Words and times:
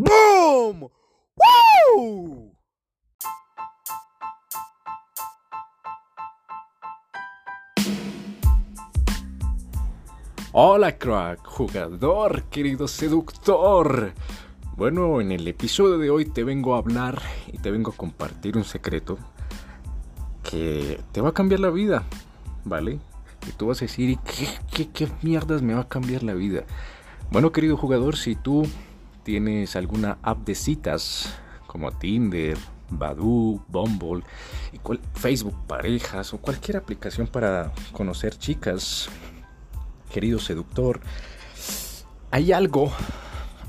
¡Boom! 0.00 0.88
¡Woo! 1.96 2.54
Hola 10.52 10.96
crack, 10.96 11.44
jugador, 11.44 12.44
querido 12.44 12.86
seductor. 12.86 14.12
Bueno, 14.76 15.20
en 15.20 15.32
el 15.32 15.48
episodio 15.48 15.98
de 15.98 16.10
hoy 16.10 16.26
te 16.26 16.44
vengo 16.44 16.76
a 16.76 16.78
hablar 16.78 17.20
y 17.52 17.58
te 17.58 17.72
vengo 17.72 17.90
a 17.90 17.96
compartir 17.96 18.56
un 18.56 18.62
secreto 18.62 19.18
que 20.48 21.00
te 21.10 21.20
va 21.20 21.30
a 21.30 21.34
cambiar 21.34 21.58
la 21.58 21.70
vida, 21.70 22.04
¿vale? 22.64 23.00
Y 23.48 23.50
tú 23.56 23.66
vas 23.66 23.78
a 23.78 23.86
decir, 23.86 24.16
¿qué, 24.20 24.46
qué, 24.70 24.90
qué 24.90 25.08
mierdas 25.22 25.60
me 25.60 25.74
va 25.74 25.80
a 25.80 25.88
cambiar 25.88 26.22
la 26.22 26.34
vida? 26.34 26.62
Bueno, 27.32 27.50
querido 27.50 27.76
jugador, 27.76 28.16
si 28.16 28.36
tú 28.36 28.64
tienes 29.28 29.76
alguna 29.76 30.16
app 30.22 30.46
de 30.46 30.54
citas 30.54 31.34
como 31.66 31.92
Tinder, 31.92 32.56
Badoo, 32.88 33.62
Bumble, 33.68 34.24
Facebook 35.12 35.54
Parejas 35.66 36.32
o 36.32 36.38
cualquier 36.38 36.78
aplicación 36.78 37.26
para 37.26 37.70
conocer 37.92 38.38
chicas, 38.38 39.10
querido 40.10 40.38
seductor, 40.38 41.02
hay 42.30 42.52
algo, 42.52 42.90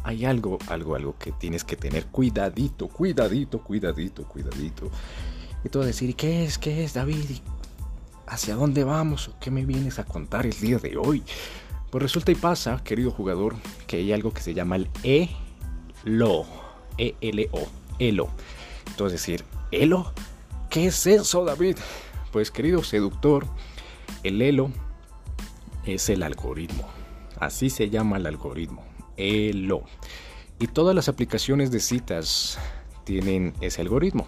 hay 0.03 0.23
algo, 0.23 0.59
algo, 0.69 0.95
algo 0.95 1.15
que 1.19 1.33
tienes 1.33 1.65
que 1.65 1.75
tener 1.75 2.05
cuidadito, 2.05 2.87
cuidadito, 2.87 3.61
cuidadito, 3.61 4.23
cuidadito. 4.23 4.89
Y 5.65 5.67
tú 5.67 5.81
a 5.81 5.85
decir, 5.85 6.15
¿qué 6.15 6.45
es? 6.45 6.57
¿Qué 6.57 6.85
es, 6.85 6.93
David? 6.93 7.41
¿Hacia 8.27 8.55
dónde 8.55 8.85
vamos? 8.85 9.31
¿Qué 9.41 9.51
me 9.51 9.65
vienes 9.65 9.99
a 9.99 10.05
contar 10.05 10.45
el 10.45 10.57
día 10.57 10.77
de 10.77 10.95
hoy? 10.95 11.21
Pues 11.91 12.01
resulta 12.01 12.31
y 12.31 12.35
pasa, 12.35 12.81
querido 12.81 13.11
jugador, 13.11 13.57
que 13.87 13.97
hay 13.97 14.13
algo 14.13 14.31
que 14.31 14.41
se 14.41 14.53
llama 14.53 14.77
el 14.77 14.87
ELO. 16.09 16.47
E-L-O. 16.97 17.67
ELO. 17.99 18.29
Entonces 18.87 19.21
decir, 19.21 19.45
¿ELO? 19.71 20.11
¿Qué 20.71 20.87
es 20.87 21.05
eso, 21.05 21.45
David? 21.45 21.77
Pues 22.31 22.49
querido 22.49 22.83
seductor, 22.83 23.45
el 24.23 24.41
ELO 24.41 24.71
es 25.85 26.09
el 26.09 26.23
algoritmo. 26.23 26.87
Así 27.39 27.69
se 27.69 27.91
llama 27.91 28.17
el 28.17 28.25
algoritmo. 28.25 28.83
ELO. 29.17 29.83
Y 30.57 30.67
todas 30.67 30.95
las 30.95 31.09
aplicaciones 31.09 31.69
de 31.69 31.79
citas 31.79 32.57
tienen 33.03 33.53
ese 33.61 33.81
algoritmo. 33.81 34.27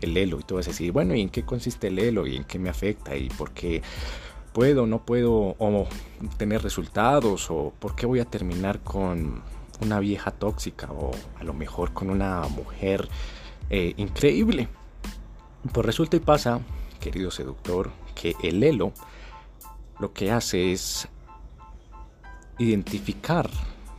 El 0.00 0.16
ELO. 0.16 0.40
Y 0.40 0.44
tú 0.44 0.54
vas 0.54 0.66
a 0.66 0.70
decir, 0.70 0.92
bueno, 0.92 1.14
¿y 1.14 1.20
en 1.20 1.28
qué 1.28 1.44
consiste 1.44 1.88
el 1.88 1.98
ELO? 1.98 2.26
¿Y 2.26 2.36
en 2.36 2.44
qué 2.44 2.58
me 2.58 2.70
afecta? 2.70 3.14
¿Y 3.16 3.28
por 3.28 3.52
qué 3.52 3.82
puedo, 4.54 4.86
no 4.86 5.04
puedo 5.04 5.56
o 5.58 5.88
tener 6.38 6.62
resultados? 6.62 7.50
¿O 7.50 7.74
por 7.78 7.94
qué 7.94 8.06
voy 8.06 8.20
a 8.20 8.24
terminar 8.24 8.80
con 8.80 9.42
una 9.80 10.00
vieja 10.00 10.30
tóxica? 10.30 10.90
¿O 10.92 11.10
a 11.38 11.44
lo 11.44 11.54
mejor 11.54 11.92
con 11.92 12.10
una 12.10 12.42
mujer 12.48 13.08
eh, 13.70 13.94
increíble? 13.96 14.68
Pues 15.72 15.84
resulta 15.84 16.16
y 16.16 16.20
pasa, 16.20 16.60
querido 17.00 17.30
seductor, 17.30 17.90
que 18.14 18.34
el 18.42 18.62
ELO 18.62 18.92
lo 19.98 20.12
que 20.12 20.30
hace 20.30 20.72
es 20.72 21.08
identificar, 22.58 23.50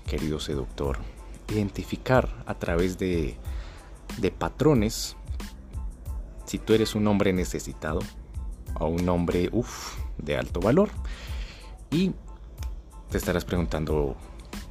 querido 0.06 0.40
seductor, 0.40 1.00
identificar 1.50 2.44
a 2.46 2.54
través 2.56 2.98
de, 2.98 3.38
de 4.18 4.32
patrones 4.32 5.16
si 6.46 6.58
tú 6.58 6.74
eres 6.74 6.96
un 6.96 7.08
hombre 7.08 7.34
necesitado 7.34 8.00
o 8.80 8.88
un 8.88 9.08
hombre 9.10 9.50
uf, 9.52 9.98
de 10.18 10.38
alto 10.38 10.60
valor. 10.60 10.90
Y 11.92 12.12
te 13.10 13.18
estarás 13.18 13.46
preguntando, 13.46 14.16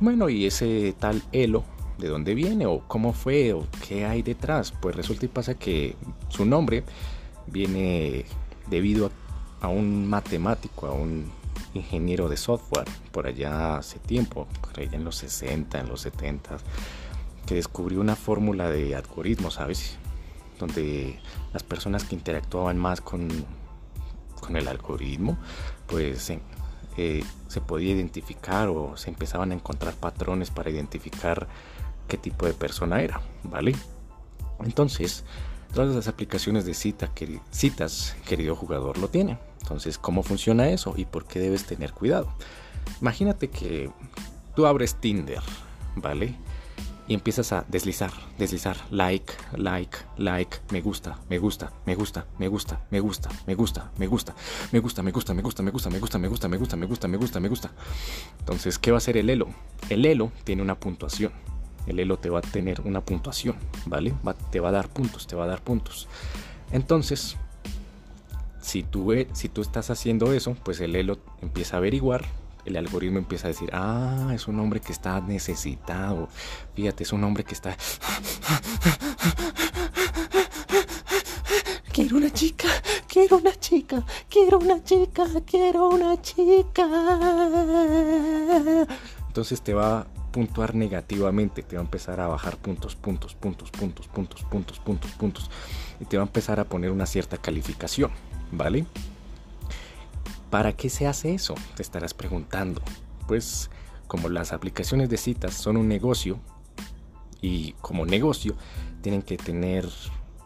bueno, 0.01 0.29
¿y 0.29 0.47
ese 0.47 0.95
tal 0.99 1.23
Elo 1.33 1.65
de 1.99 2.09
dónde 2.09 2.35
viene 2.35 2.67
o 2.67 2.81
cómo 2.87 3.13
fue 3.13 3.53
o 3.53 3.67
qué 3.87 4.05
hay 4.05 4.23
detrás? 4.23 4.73
Pues 4.73 4.95
resulta 4.95 5.25
y 5.25 5.29
pasa 5.29 5.55
que 5.55 5.97
su 6.29 6.45
nombre 6.45 6.85
viene 7.47 8.25
debido 8.69 9.11
a 9.61 9.69
un 9.69 10.09
matemático, 10.09 10.87
a 10.87 10.93
un 10.93 11.31
ingeniero 11.75 12.29
de 12.29 12.37
software 12.37 12.87
por 13.13 13.27
allá 13.27 13.77
hace 13.77 13.99
tiempo, 13.99 14.47
por 14.61 14.81
allá 14.81 14.97
en 14.97 15.05
los 15.05 15.17
60, 15.17 15.81
en 15.81 15.89
los 15.89 16.03
70, 16.03 16.59
que 17.47 17.55
descubrió 17.55 18.01
una 18.01 18.17
fórmula 18.17 18.69
de 18.71 18.95
algoritmos, 18.95 19.55
¿sabes? 19.55 19.97
Donde 20.59 21.19
las 21.53 21.63
personas 21.63 22.05
que 22.05 22.15
interactuaban 22.15 22.79
más 22.79 23.01
con, 23.01 23.29
con 24.41 24.57
el 24.57 24.69
algoritmo, 24.69 25.39
pues 25.87 26.31
se 27.49 27.61
podía 27.61 27.93
identificar 27.93 28.69
o 28.69 28.97
se 28.97 29.11
empezaban 29.11 29.51
a 29.51 29.55
encontrar 29.55 29.95
patrones 29.95 30.51
para 30.51 30.71
identificar 30.71 31.47
qué 32.09 32.17
tipo 32.17 32.47
de 32.47 32.55
persona 32.55 33.03
era, 33.03 33.21
¿vale? 33.43 33.75
Entonces, 34.65 35.25
todas 35.75 35.95
las 35.95 36.09
aplicaciones 36.09 36.65
de 36.65 36.75
cita, 36.75 37.11
citas, 37.51 38.17
querido 38.27 38.57
jugador, 38.57 38.99
lo 38.99 39.09
tienen. 39.09 39.39
Entonces, 39.61 39.99
¿cómo 39.99 40.23
funciona 40.23 40.69
eso 40.69 40.95
y 40.97 41.05
por 41.05 41.27
qué 41.27 41.39
debes 41.39 41.65
tener 41.65 41.93
cuidado? 41.93 42.33
Imagínate 43.01 43.49
que 43.49 43.91
tú 44.55 44.67
abres 44.67 44.95
Tinder, 44.95 45.43
¿vale? 45.97 46.35
Y 47.09 47.15
empiezas 47.15 47.53
a 47.53 47.65
deslizar, 47.69 48.13
deslizar, 48.37 48.77
like, 48.91 49.33
like, 49.57 49.97
like, 50.19 50.57
me 50.71 50.81
gusta, 50.81 51.19
me 51.29 51.39
gusta, 51.39 51.73
me 51.85 51.95
gusta, 51.95 52.27
me 52.39 52.49
gusta, 52.49 52.83
me 52.99 53.11
gusta, 53.11 53.31
me 53.47 53.55
gusta, 53.55 53.85
me 54.09 54.13
gusta, 54.13 54.53
me 54.53 54.73
gusta, 54.73 54.93
me 54.93 55.13
gusta, 55.13 55.33
me 55.33 55.41
gusta, 55.41 55.63
me 55.63 55.71
gusta, 55.71 55.91
me 55.91 55.99
gusta, 56.01 56.19
me 56.19 56.29
gusta, 56.29 56.49
me 56.49 56.57
gusta, 56.57 56.77
me 56.77 56.87
gusta, 56.87 57.09
me 57.09 57.17
gusta, 57.17 57.41
me 57.41 57.49
gusta. 57.49 57.71
Entonces, 58.41 58.79
¿qué 58.79 58.91
va 58.91 58.97
a 58.97 58.99
hacer 58.99 59.17
el 59.17 59.31
elo? 59.31 59.49
El 59.89 60.05
elo 60.05 60.33
tiene 60.45 60.63
una 60.63 60.75
puntuación. 60.75 61.33
El 61.87 62.01
elo 62.01 62.17
te 62.17 62.31
va 62.31 62.41
a 62.41 62.43
tener 62.43 62.81
una 62.81 63.01
puntuación, 63.01 63.57
¿vale? 63.87 64.13
te 64.51 64.59
va 64.59 64.71
a 64.71 64.73
dar 64.73 64.89
puntos, 64.89 65.29
te 65.29 65.37
va 65.37 65.45
a 65.45 65.47
dar 65.47 65.63
puntos. 65.63 66.09
Entonces, 66.73 67.37
si 68.61 68.83
tú, 68.83 69.15
si 69.33 69.49
tú 69.49 69.63
estás 69.63 69.91
haciendo 69.91 70.33
eso, 70.33 70.57
pues 70.65 70.81
el 70.81 70.97
elo 70.97 71.19
empieza 71.41 71.77
a 71.77 71.79
averiguar, 71.79 72.25
el 72.67 72.77
algoritmo 72.77 73.19
empieza 73.19 73.47
a 73.47 73.51
decir, 73.51 73.71
ah, 73.73 74.33
es 74.35 74.49
un 74.49 74.59
hombre 74.61 74.81
que 74.81 74.93
está 74.93 75.21
necesitado. 75.21 76.29
Fíjate, 76.75 77.05
es 77.05 77.13
un 77.13 77.23
hombre 77.25 77.45
que 77.45 77.55
está... 77.55 77.77
Quiero 81.93 82.19
una 82.19 82.31
chica, 82.31 82.69
quiero 83.09 83.39
una 83.39 83.59
chica, 83.59 84.05
quiero 84.29 84.59
una 84.59 84.85
chica, 84.85 85.25
quiero 85.47 85.89
una 85.89 86.21
chica. 86.21 86.87
Entonces 89.29 89.63
te 89.63 89.73
va 89.73 90.01
a 90.01 90.07
puntuar 90.31 90.75
negativamente, 90.75 91.63
te 91.63 91.77
va 91.77 91.81
a 91.81 91.85
empezar 91.85 92.21
a 92.21 92.27
bajar 92.27 92.59
puntos, 92.59 92.97
puntos, 92.97 93.35
puntos, 93.35 93.71
puntos, 93.71 94.09
puntos, 94.09 94.43
puntos, 94.43 94.79
puntos, 94.79 95.11
puntos. 95.13 95.51
Y 95.99 96.05
te 96.05 96.19
va 96.19 96.25
a 96.25 96.27
empezar 96.27 96.61
a 96.61 96.65
poner 96.65 96.91
una 96.91 97.07
cierta 97.07 97.39
calificación, 97.39 98.11
¿vale? 98.53 98.85
¿Para 100.57 100.73
qué 100.73 100.89
se 100.89 101.07
hace 101.07 101.35
eso? 101.35 101.55
Te 101.75 101.83
estarás 101.83 102.15
preguntando. 102.15 102.81
Pues 103.29 103.69
como 104.07 104.31
las 104.31 104.55
aplicaciones 104.55 105.11
de 105.11 105.19
citas 105.19 105.53
son 105.53 105.77
un 105.77 105.87
negocio 105.87 106.39
y 107.43 107.73
como 107.83 108.07
negocio 108.07 108.57
tienen 109.03 109.21
que 109.21 109.37
tener 109.37 109.87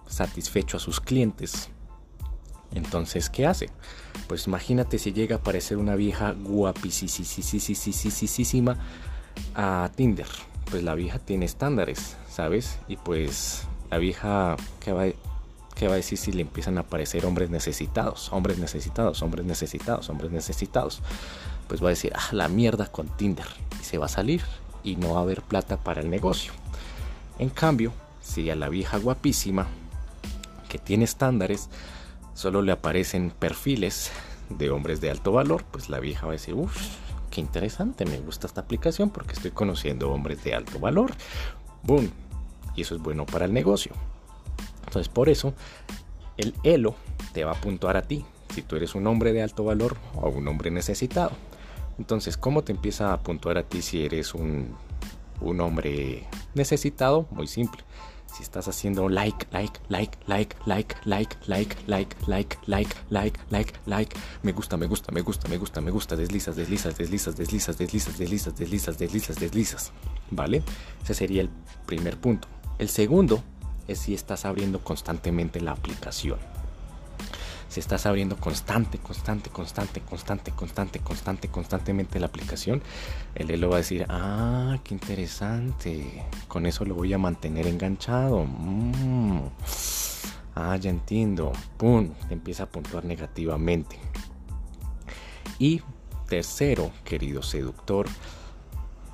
satisfecho 0.08 0.78
a 0.78 0.80
sus 0.80 0.98
clientes. 0.98 1.70
Entonces, 2.74 3.30
¿qué 3.30 3.46
hace? 3.46 3.70
Pues 4.26 4.48
imagínate 4.48 4.98
si 4.98 5.12
llega 5.12 5.36
a 5.36 5.38
aparecer 5.38 5.76
una 5.76 5.94
vieja 5.94 6.32
guapísima 6.32 7.06
a 9.54 9.90
Tinder. 9.94 10.26
Pues 10.72 10.82
la 10.82 10.96
vieja 10.96 11.20
tiene 11.20 11.46
estándares, 11.46 12.16
¿sabes? 12.28 12.80
Y 12.88 12.96
pues 12.96 13.62
la 13.92 13.98
vieja 13.98 14.56
que 14.80 14.92
va, 14.92 15.04
¿qué 15.80 15.88
va 15.88 15.94
a 15.94 15.96
decir 15.96 16.18
si 16.18 16.30
le 16.30 16.42
empiezan 16.42 16.76
a 16.76 16.82
aparecer 16.82 17.24
hombres 17.24 17.48
necesitados, 17.48 18.30
hombres 18.34 18.58
necesitados, 18.58 19.22
hombres 19.22 19.46
necesitados, 19.46 20.10
hombres 20.10 20.30
necesitados? 20.30 21.00
Pues 21.68 21.82
va 21.82 21.86
a 21.86 21.96
decir, 21.96 22.12
ah, 22.14 22.28
la 22.32 22.48
mierda 22.48 22.92
con 22.92 23.08
Tinder. 23.16 23.46
Y 23.80 23.84
se 23.84 23.96
va 23.96 24.04
a 24.04 24.10
salir 24.10 24.42
y 24.84 24.96
no 24.96 25.14
va 25.14 25.20
a 25.20 25.22
haber 25.22 25.40
plata 25.40 25.78
para 25.78 26.02
el 26.02 26.10
negocio. 26.10 26.52
En 27.38 27.48
cambio, 27.48 27.94
si 28.20 28.50
a 28.50 28.56
la 28.56 28.68
vieja 28.68 28.98
guapísima, 28.98 29.68
que 30.68 30.78
tiene 30.78 31.04
estándares, 31.04 31.70
solo 32.34 32.60
le 32.60 32.72
aparecen 32.72 33.30
perfiles 33.30 34.10
de 34.50 34.68
hombres 34.68 35.00
de 35.00 35.10
alto 35.10 35.32
valor, 35.32 35.64
pues 35.70 35.88
la 35.88 35.98
vieja 35.98 36.26
va 36.26 36.32
a 36.32 36.36
decir, 36.36 36.52
uff, 36.52 36.76
qué 37.30 37.40
interesante, 37.40 38.04
me 38.04 38.18
gusta 38.18 38.46
esta 38.46 38.60
aplicación 38.60 39.08
porque 39.08 39.32
estoy 39.32 39.52
conociendo 39.52 40.10
hombres 40.10 40.44
de 40.44 40.54
alto 40.54 40.78
valor. 40.78 41.14
Boom. 41.84 42.10
Y 42.76 42.82
eso 42.82 42.96
es 42.96 43.00
bueno 43.00 43.24
para 43.24 43.46
el 43.46 43.54
negocio. 43.54 43.94
Entonces 44.90 45.08
por 45.08 45.28
eso 45.28 45.54
el 46.36 46.52
elo 46.64 46.96
te 47.32 47.44
va 47.44 47.52
a 47.52 47.60
puntuar 47.60 47.96
a 47.96 48.02
ti, 48.02 48.24
si 48.52 48.62
tú 48.62 48.74
eres 48.74 48.96
un 48.96 49.06
hombre 49.06 49.32
de 49.32 49.40
alto 49.40 49.62
valor 49.62 49.96
o 50.16 50.30
un 50.30 50.48
hombre 50.48 50.72
necesitado. 50.72 51.30
Entonces, 51.96 52.36
¿cómo 52.36 52.64
te 52.64 52.72
empieza 52.72 53.12
a 53.12 53.20
puntuar 53.20 53.56
a 53.56 53.62
ti 53.62 53.82
si 53.82 54.04
eres 54.04 54.34
un, 54.34 54.74
un 55.40 55.60
hombre 55.60 56.26
necesitado? 56.54 57.28
Muy 57.30 57.46
simple. 57.46 57.84
si 58.34 58.42
estás 58.42 58.68
haciendo 58.68 59.08
like, 59.08 59.46
like, 59.52 59.78
like, 59.88 60.18
like, 60.26 60.56
like, 60.64 60.96
like, 61.04 61.36
like, 61.46 61.76
like, 61.86 62.16
like, 62.26 62.56
like, 62.66 62.96
like, 63.10 63.38
like, 63.50 63.72
like, 63.86 64.16
me 64.42 64.52
gusta, 64.52 64.76
me 64.76 64.86
gusta, 64.86 65.12
me 65.12 65.20
gusta, 65.20 65.48
me 65.48 65.56
gusta, 65.56 65.80
me 65.80 65.90
gusta, 65.90 66.16
deslizas, 66.16 66.56
deslizas, 66.56 66.96
deslizas, 66.96 67.36
deslizas, 67.36 67.78
deslizas, 67.78 68.18
deslizas, 68.18 68.56
deslizas, 68.58 68.98
deslizas, 68.98 69.36
deslizas, 69.38 69.92
¿vale? 70.30 70.62
Ese 71.04 71.14
sería 71.14 71.42
el 71.42 71.50
primer 71.86 72.18
punto. 72.18 72.48
El 72.78 72.88
segundo 72.88 73.42
es 73.90 73.98
si 73.98 74.14
estás 74.14 74.44
abriendo 74.44 74.80
constantemente 74.80 75.60
la 75.60 75.72
aplicación 75.72 76.38
si 77.70 77.78
estás 77.78 78.04
abriendo 78.04 78.36
constante, 78.36 78.98
constante, 78.98 79.48
constante, 79.48 80.00
constante, 80.00 80.50
constante, 80.50 80.98
constante, 80.98 81.48
constantemente 81.48 82.18
la 82.18 82.26
aplicación, 82.26 82.82
el 83.36 83.48
Elo 83.48 83.70
va 83.70 83.76
a 83.76 83.78
decir, 83.78 84.06
ah, 84.08 84.76
qué 84.82 84.92
interesante, 84.92 86.24
con 86.48 86.66
eso 86.66 86.84
lo 86.84 86.96
voy 86.96 87.12
a 87.12 87.18
mantener 87.18 87.68
enganchado. 87.68 88.44
Mm. 88.44 89.42
Ah, 90.56 90.76
ya 90.76 90.90
entiendo. 90.90 91.52
Pum, 91.76 92.10
te 92.26 92.34
empieza 92.34 92.64
a 92.64 92.66
puntuar 92.66 93.04
negativamente. 93.04 93.96
Y 95.60 95.80
tercero, 96.28 96.90
querido 97.04 97.40
seductor, 97.40 98.08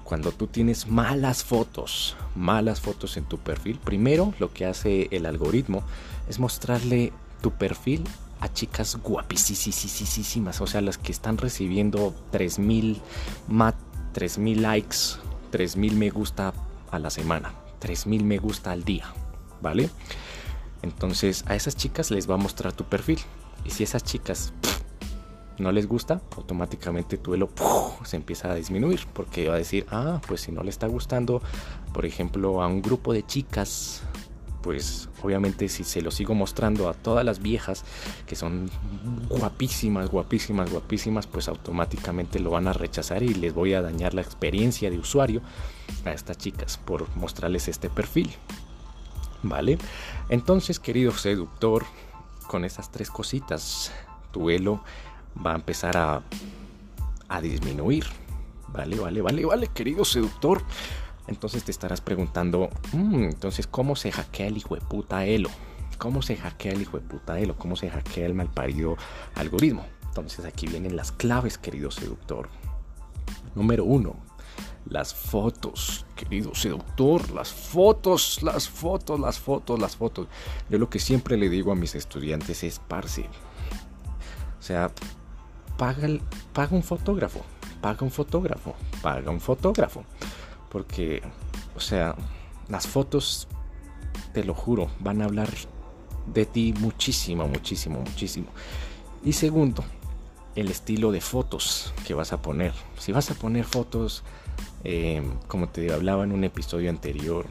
cuando 0.07 0.31
tú 0.31 0.47
tienes 0.47 0.87
malas 0.87 1.43
fotos, 1.43 2.17
malas 2.37 2.81
fotos 2.81 3.17
en 3.17 3.25
tu 3.25 3.39
perfil, 3.39 3.81
primero 3.83 4.33
lo 4.39 4.53
que 4.53 4.65
hace 4.65 5.09
el 5.11 5.27
algoritmo 5.27 5.83
es 6.29 6.39
mostrarle 6.39 7.13
tu 7.43 7.51
perfil 7.51 8.05
a 8.41 8.53
chicas 8.53 8.97
guapísimas, 9.03 10.61
o 10.61 10.67
sea, 10.69 10.81
las 10.81 10.97
que 10.97 11.11
están 11.11 11.39
recibiendo 11.39 12.15
3000 12.31 13.01
3000 14.13 14.63
likes, 14.63 14.97
3000 15.51 15.97
me 15.97 16.11
gusta 16.11 16.55
a 16.93 16.99
la 17.01 17.11
semana, 17.11 17.53
3000 17.81 18.23
me 18.23 18.39
gusta 18.39 18.71
al 18.71 18.85
día, 18.85 19.13
¿vale? 19.61 19.91
Entonces, 20.83 21.45
a 21.49 21.57
esas 21.57 21.75
chicas 21.75 22.13
les 22.13 22.31
va 22.31 22.35
a 22.35 22.39
mostrar 22.39 22.73
tu 22.73 22.85
perfil. 22.85 23.19
Y 23.65 23.71
si 23.71 23.83
esas 23.83 24.05
chicas 24.05 24.53
no 25.59 25.73
les 25.73 25.87
gusta, 25.87 26.21
automáticamente 26.37 27.17
tu 27.19 27.35
elo 27.35 27.51
se 28.05 28.17
empieza 28.17 28.51
a 28.51 28.55
disminuir 28.55 29.07
porque 29.13 29.49
va 29.49 29.55
a 29.55 29.59
decir, 29.59 29.87
ah, 29.91 30.21
pues 30.27 30.43
si 30.43 30.53
no 30.53 30.63
le 30.63 30.71
está 30.71 30.87
gustando, 30.87 31.43
por 31.93 32.07
ejemplo, 32.07 32.63
a 32.63 32.67
un 32.67 32.83
grupo 32.83 33.13
de 33.13 33.25
chicas 33.25 34.03
pues 34.67 35.09
obviamente 35.23 35.69
si 35.69 35.85
se 35.85 36.03
lo 36.03 36.11
sigo 36.11 36.35
mostrando 36.35 36.89
a 36.89 36.95
todas 36.95 37.25
las 37.25 37.41
viejas 37.41 37.85
que 38.27 38.35
son 38.35 38.69
guapísimas, 39.29 40.11
guapísimas, 40.11 40.73
guapísimas, 40.73 41.29
pues 41.29 41.47
automáticamente 41.47 42.41
lo 42.41 42.51
van 42.51 42.67
a 42.67 42.73
rechazar 42.73 43.23
y 43.23 43.33
les 43.33 43.55
voy 43.55 43.75
a 43.75 43.81
dañar 43.81 44.13
la 44.13 44.23
experiencia 44.23 44.91
de 44.91 44.99
usuario 44.99 45.41
a 46.05 46.11
estas 46.11 46.39
chicas 46.39 46.79
por 46.79 47.09
mostrarles 47.15 47.69
este 47.69 47.89
perfil. 47.89 48.35
¿Vale? 49.45 49.79
Entonces, 50.31 50.81
querido 50.81 51.13
seductor, 51.13 51.85
con 52.49 52.65
esas 52.65 52.91
tres 52.91 53.09
cositas, 53.09 53.93
tu 54.33 54.51
elo 54.51 54.83
va 55.45 55.53
a 55.53 55.57
empezar 55.57 55.97
a, 55.97 56.23
a 57.29 57.41
disminuir. 57.41 58.07
Vale, 58.69 58.99
vale, 58.99 59.23
vale, 59.23 59.45
vale, 59.45 59.69
querido 59.69 60.05
seductor. 60.05 60.63
Entonces 61.29 61.65
te 61.65 61.71
estarás 61.71 62.01
preguntando, 62.01 62.69
mm, 62.93 63.25
entonces, 63.25 63.67
¿cómo 63.67 63.97
se 63.97 64.13
hackea 64.13 64.47
el 64.47 64.57
hijo 64.59 64.75
de 64.75 64.81
puta 64.81 65.25
Elo? 65.25 65.51
¿Cómo 65.99 66.23
se 66.23 66.37
hackea 66.37 66.73
el 66.73 66.83
hijo 66.83 66.99
de 66.99 67.07
puta 67.07 67.39
Elo? 67.39 67.57
¿Cómo 67.57 67.75
se 67.75 67.91
hackea 67.91 68.27
el 68.27 68.35
malparido 68.35 68.97
algoritmo? 69.35 69.85
Entonces 70.07 70.45
aquí 70.45 70.67
vienen 70.67 70.95
las 70.95 71.13
claves, 71.13 71.59
querido 71.59 71.91
seductor. 71.91 72.49
Número 73.55 73.85
uno, 73.85 74.17
las 74.89 75.15
fotos, 75.15 76.07
querido 76.15 76.55
seductor, 76.55 77.31
las 77.33 77.53
fotos, 77.53 78.43
las 78.43 78.69
fotos, 78.69 79.19
las 79.19 79.39
fotos, 79.39 79.81
las 79.81 79.97
fotos. 79.97 80.29
Yo 80.71 80.79
lo 80.79 80.89
que 80.89 80.99
siempre 80.99 81.37
le 81.37 81.49
digo 81.49 81.73
a 81.73 81.75
mis 81.75 81.95
estudiantes 81.95 82.63
es, 82.63 82.79
parce, 82.79 83.29
o 84.59 84.63
sea, 84.63 84.91
paga, 85.77 86.09
paga 86.53 86.77
un 86.77 86.83
fotógrafo, 86.83 87.43
paga 87.81 88.05
un 88.05 88.11
fotógrafo, 88.11 88.75
paga 89.03 89.31
un 89.31 89.41
fotógrafo. 89.41 90.05
Porque, 90.71 91.23
o 91.75 91.81
sea, 91.81 92.15
las 92.69 92.87
fotos, 92.87 93.49
te 94.33 94.45
lo 94.45 94.55
juro, 94.55 94.91
van 95.01 95.23
a 95.23 95.27
hablar 95.27 95.49
de 96.33 96.45
ti 96.45 96.75
muchísimo, 96.81 97.47
muchísimo, 97.47 98.01
muchísimo. 98.01 98.47
Y 99.25 99.33
segundo, 99.33 99.85
el 100.55 100.71
estilo 100.71 101.13
de 101.13 101.21
fotos 101.21 101.93
que 102.07 102.15
vas 102.15 102.33
a 102.33 102.43
poner. 102.43 102.73
Si 102.99 103.13
vas 103.13 103.31
a 103.31 103.35
poner 103.35 103.65
fotos, 103.65 104.25
eh, 104.85 105.23
como 105.49 105.69
te 105.69 105.93
hablaba 105.93 106.25
en 106.25 106.33
un 106.33 106.45
episodio 106.45 106.91
anterior, 106.91 107.47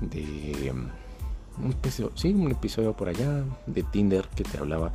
de 0.00 0.72
un 1.62 1.72
episodio, 1.72 2.12
sí, 2.14 2.32
un 2.32 2.50
episodio 2.50 2.94
por 2.94 3.08
allá 3.08 3.44
de 3.66 3.82
Tinder 3.82 4.26
que 4.28 4.44
te 4.44 4.58
hablaba, 4.58 4.92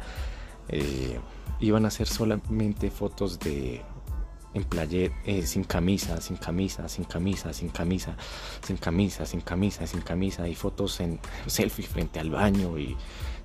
eh, 0.70 1.20
iban 1.60 1.86
a 1.86 1.92
ser 1.92 2.08
solamente 2.08 2.92
fotos 2.92 3.40
de 3.40 3.82
en 4.56 4.64
playa 4.64 5.12
eh, 5.26 5.46
sin 5.46 5.66
camisa, 5.66 6.22
sin 6.22 6.38
camisa, 6.38 6.88
sin 6.88 7.04
camisa, 7.04 7.52
sin 7.52 7.70
camisa, 7.70 8.16
sin 8.66 8.78
camisa, 8.78 9.26
sin 9.26 9.42
camisa, 9.42 9.86
sin 9.86 10.02
camisa, 10.02 10.48
y 10.48 10.56
fotos 10.56 11.02
en 11.02 11.20
selfie 11.46 11.86
frente 11.86 12.22
al 12.22 12.30
baño 12.30 12.78
y 12.80 12.96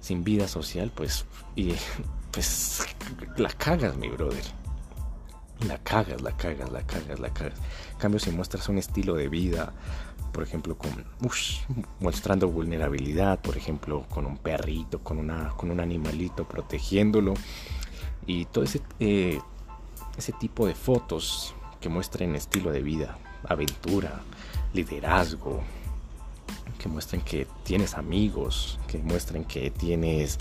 sin 0.01 0.23
vida 0.23 0.47
social, 0.47 0.93
pues, 0.95 1.27
y 1.57 1.73
pues 2.31 2.87
la 3.37 3.51
cagas, 3.51 3.97
mi 3.97 4.09
brother. 4.09 4.45
La 5.67 5.77
cagas, 5.79 6.23
la 6.23 6.35
cagas, 6.37 6.71
la 6.71 6.83
cagas, 6.87 7.19
la 7.19 7.35
cagas. 7.35 7.59
En 7.93 7.99
cambio, 7.99 8.21
si 8.21 8.31
muestras 8.31 8.69
un 8.69 8.79
estilo 8.79 9.15
de 9.15 9.29
vida, 9.29 9.75
por 10.33 10.43
ejemplo, 10.43 10.77
con 10.77 11.05
mostrando 12.01 12.49
vulnerabilidad, 12.49 13.41
por 13.41 13.57
ejemplo, 13.57 14.07
con 14.09 14.27
un 14.27 14.39
perrito, 14.39 15.01
con 15.01 15.19
una, 15.19 15.51
con 15.51 15.71
un 15.71 15.81
animalito 15.81 16.45
protegiéndolo 16.47 17.35
y 18.27 18.45
todo 18.47 18.65
ese 18.65 18.81
eh, 18.99 19.41
ese 20.17 20.33
tipo 20.33 20.67
de 20.67 20.75
fotos 20.75 21.55
que 21.81 21.89
muestren 21.89 22.35
estilo 22.35 22.71
de 22.71 22.83
vida, 22.83 23.19
aventura, 23.49 24.21
liderazgo, 24.75 25.63
que 26.79 26.89
muestren 26.89 27.23
que 27.23 27.47
tienes 27.65 27.95
amigos, 27.95 28.79
que 28.87 28.99
muestren 28.99 29.45
que 29.45 29.71
tienes 29.71 30.39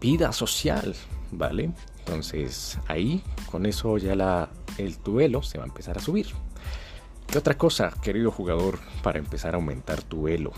vida 0.00 0.32
social, 0.32 0.94
¿vale? 1.32 1.70
Entonces 2.00 2.78
ahí 2.86 3.22
con 3.50 3.66
eso 3.66 3.98
ya 3.98 4.14
la, 4.14 4.50
el 4.78 5.02
duelo 5.02 5.42
se 5.42 5.58
va 5.58 5.64
a 5.64 5.68
empezar 5.68 5.96
a 5.96 6.00
subir. 6.00 6.26
¿Qué 7.26 7.38
otra 7.38 7.58
cosa, 7.58 7.92
querido 8.02 8.30
jugador, 8.30 8.78
para 9.02 9.18
empezar 9.18 9.54
a 9.54 9.56
aumentar 9.56 10.02
tu 10.02 10.28
elo? 10.28 10.52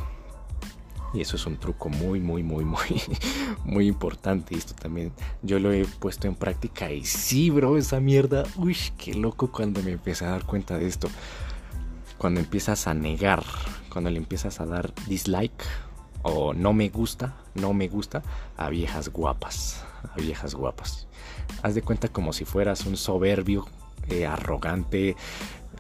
Y 1.15 1.23
eso 1.23 1.37
es 1.37 1.47
un 1.47 1.57
truco 1.57 1.89
muy, 1.89 2.21
muy, 2.21 2.43
muy, 2.43 2.65
muy, 2.65 3.03
muy 3.65 3.87
importante. 3.87 4.55
Esto 4.55 4.75
también 4.75 5.13
yo 5.43 5.59
lo 5.59 5.73
he 5.73 5.85
puesto 5.87 6.29
en 6.29 6.35
práctica. 6.35 6.93
Y 6.93 7.05
sí, 7.05 7.51
bro, 7.51 7.79
esa 7.79 8.01
mierda. 8.01 8.45
Uy, 8.57 8.77
qué 8.99 9.15
loco 9.15 9.51
cuando 9.51 9.83
me 9.83 9.93
empecé 9.93 10.27
a 10.27 10.31
dar 10.31 10.45
cuenta 10.45 10.77
de 10.77 10.87
esto. 10.87 11.09
Cuando 12.19 12.41
empiezas 12.41 12.87
a 12.87 12.95
negar, 12.95 13.43
cuando 13.91 14.11
le 14.11 14.19
empiezas 14.19 14.61
a 14.61 14.67
dar 14.67 14.93
dislike 15.07 15.65
o 16.23 16.53
no 16.53 16.73
me 16.73 16.89
gusta, 16.89 17.37
no 17.55 17.73
me 17.73 17.89
gusta 17.89 18.23
a 18.57 18.69
viejas 18.69 19.09
guapas. 19.09 19.85
A 20.15 20.21
viejas 20.21 20.55
guapas. 20.55 21.07
Haz 21.63 21.75
de 21.75 21.83
cuenta 21.83 22.09
como 22.09 22.33
si 22.33 22.45
fueras 22.45 22.85
un 22.85 22.97
soberbio, 22.97 23.67
eh, 24.09 24.27
arrogante, 24.27 25.17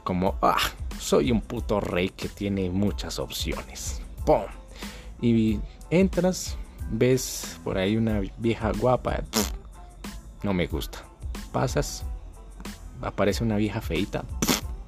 como, 0.08 0.38
ah, 0.40 0.56
soy 0.98 1.30
un 1.30 1.42
puto 1.42 1.80
rey 1.80 2.08
que 2.08 2.30
tiene 2.30 2.70
muchas 2.70 3.18
opciones. 3.18 4.00
¡Pum! 4.24 4.40
y 5.20 5.60
entras, 5.90 6.56
ves 6.90 7.60
por 7.62 7.76
ahí 7.76 7.94
una 7.98 8.22
vieja 8.38 8.72
guapa, 8.72 9.22
no 10.42 10.54
me 10.54 10.66
gusta. 10.66 11.04
Pasas, 11.52 12.06
aparece 13.02 13.44
una 13.44 13.58
vieja 13.58 13.82
feita, 13.82 14.24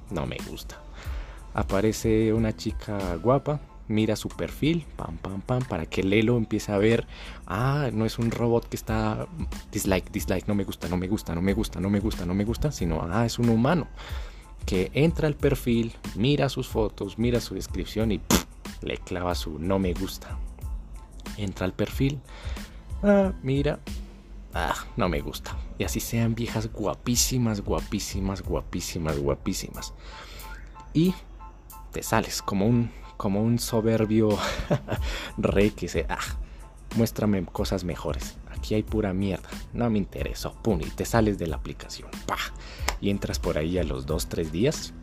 no 0.09 0.25
me 0.25 0.37
gusta. 0.49 0.81
Aparece 1.53 2.33
una 2.33 2.57
chica 2.57 3.15
guapa, 3.17 3.59
mira 3.87 4.15
su 4.15 4.27
perfil, 4.27 4.87
pam, 4.95 5.17
pam, 5.17 5.41
pam, 5.41 5.61
para 5.65 5.85
que 5.85 6.01
Lelo 6.01 6.35
empiece 6.35 6.71
a 6.71 6.79
ver, 6.79 7.05
ah, 7.45 7.91
no 7.93 8.07
es 8.07 8.17
un 8.17 8.31
robot 8.31 8.67
que 8.67 8.75
está 8.75 9.27
dislike, 9.71 10.09
dislike, 10.11 10.47
no 10.47 10.55
me 10.55 10.63
gusta, 10.63 10.89
no 10.89 10.97
me 10.97 11.07
gusta, 11.07 11.35
no 11.35 11.43
me 11.43 11.53
gusta, 11.53 11.79
no 11.79 11.91
me 11.91 11.99
gusta, 11.99 12.25
no 12.25 12.33
me 12.33 12.43
gusta, 12.43 12.71
sino, 12.71 13.07
ah, 13.07 13.23
es 13.23 13.37
un 13.37 13.49
humano 13.49 13.87
que 14.65 14.91
entra 14.93 15.27
al 15.27 15.35
perfil, 15.35 15.93
mira 16.15 16.49
sus 16.49 16.67
fotos, 16.67 17.17
mira 17.17 17.41
su 17.41 17.55
descripción 17.55 18.11
y 18.11 18.21
le 18.81 18.97
clava 18.97 19.35
su 19.35 19.59
no 19.59 19.79
me 19.79 19.93
gusta. 19.93 20.37
Entra 21.37 21.65
al 21.65 21.73
perfil, 21.73 22.19
ah, 23.03 23.33
mira, 23.43 23.79
ah, 24.53 24.75
no 24.97 25.09
me 25.09 25.21
gusta. 25.21 25.57
Y 25.77 25.83
así 25.83 25.99
sean 25.99 26.35
viejas 26.35 26.71
guapísimas, 26.71 27.61
guapísimas, 27.61 28.41
guapísimas, 28.41 29.17
guapísimas. 29.17 29.93
Y 30.93 31.13
te 31.91 32.03
sales 32.03 32.41
como 32.41 32.65
un, 32.65 32.91
como 33.17 33.41
un 33.43 33.59
soberbio 33.59 34.37
rey 35.37 35.71
que 35.71 35.87
dice, 35.87 36.05
ah, 36.09 36.19
muéstrame 36.95 37.45
cosas 37.45 37.83
mejores. 37.83 38.37
Aquí 38.49 38.75
hay 38.75 38.83
pura 38.83 39.13
mierda. 39.13 39.49
No 39.73 39.89
me 39.89 39.97
interesa. 39.97 40.51
Pum, 40.51 40.79
y 40.81 40.89
te 40.89 41.05
sales 41.05 41.37
de 41.37 41.47
la 41.47 41.55
aplicación. 41.55 42.09
Y 43.01 43.09
entras 43.09 43.39
por 43.39 43.57
ahí 43.57 43.77
a 43.77 43.83
los 43.83 44.07
2-3 44.07 44.51
días 44.51 44.93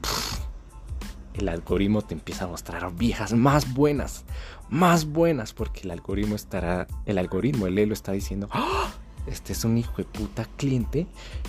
el 1.39 1.49
algoritmo 1.49 2.03
te 2.03 2.15
empieza 2.15 2.45
a 2.45 2.49
mostrar 2.49 2.93
viejas 2.95 3.33
más 3.33 3.73
buenas, 3.73 4.25
más 4.69 5.07
buenas, 5.07 5.53
porque 5.53 5.83
el 5.83 5.91
algoritmo 5.91 6.35
estará, 6.35 6.87
el 7.07 7.19
algoritmo, 7.19 7.67
el 7.67 7.79
elo 7.79 7.93
está 7.93 8.13
diciendo, 8.13 8.49
¡Ah! 8.51 8.91
este 9.27 9.53
es 9.53 9.65
un 9.65 9.79
hijo 9.79 9.95
de 9.97 10.05
puta 10.05 10.47
cliente 10.57 11.07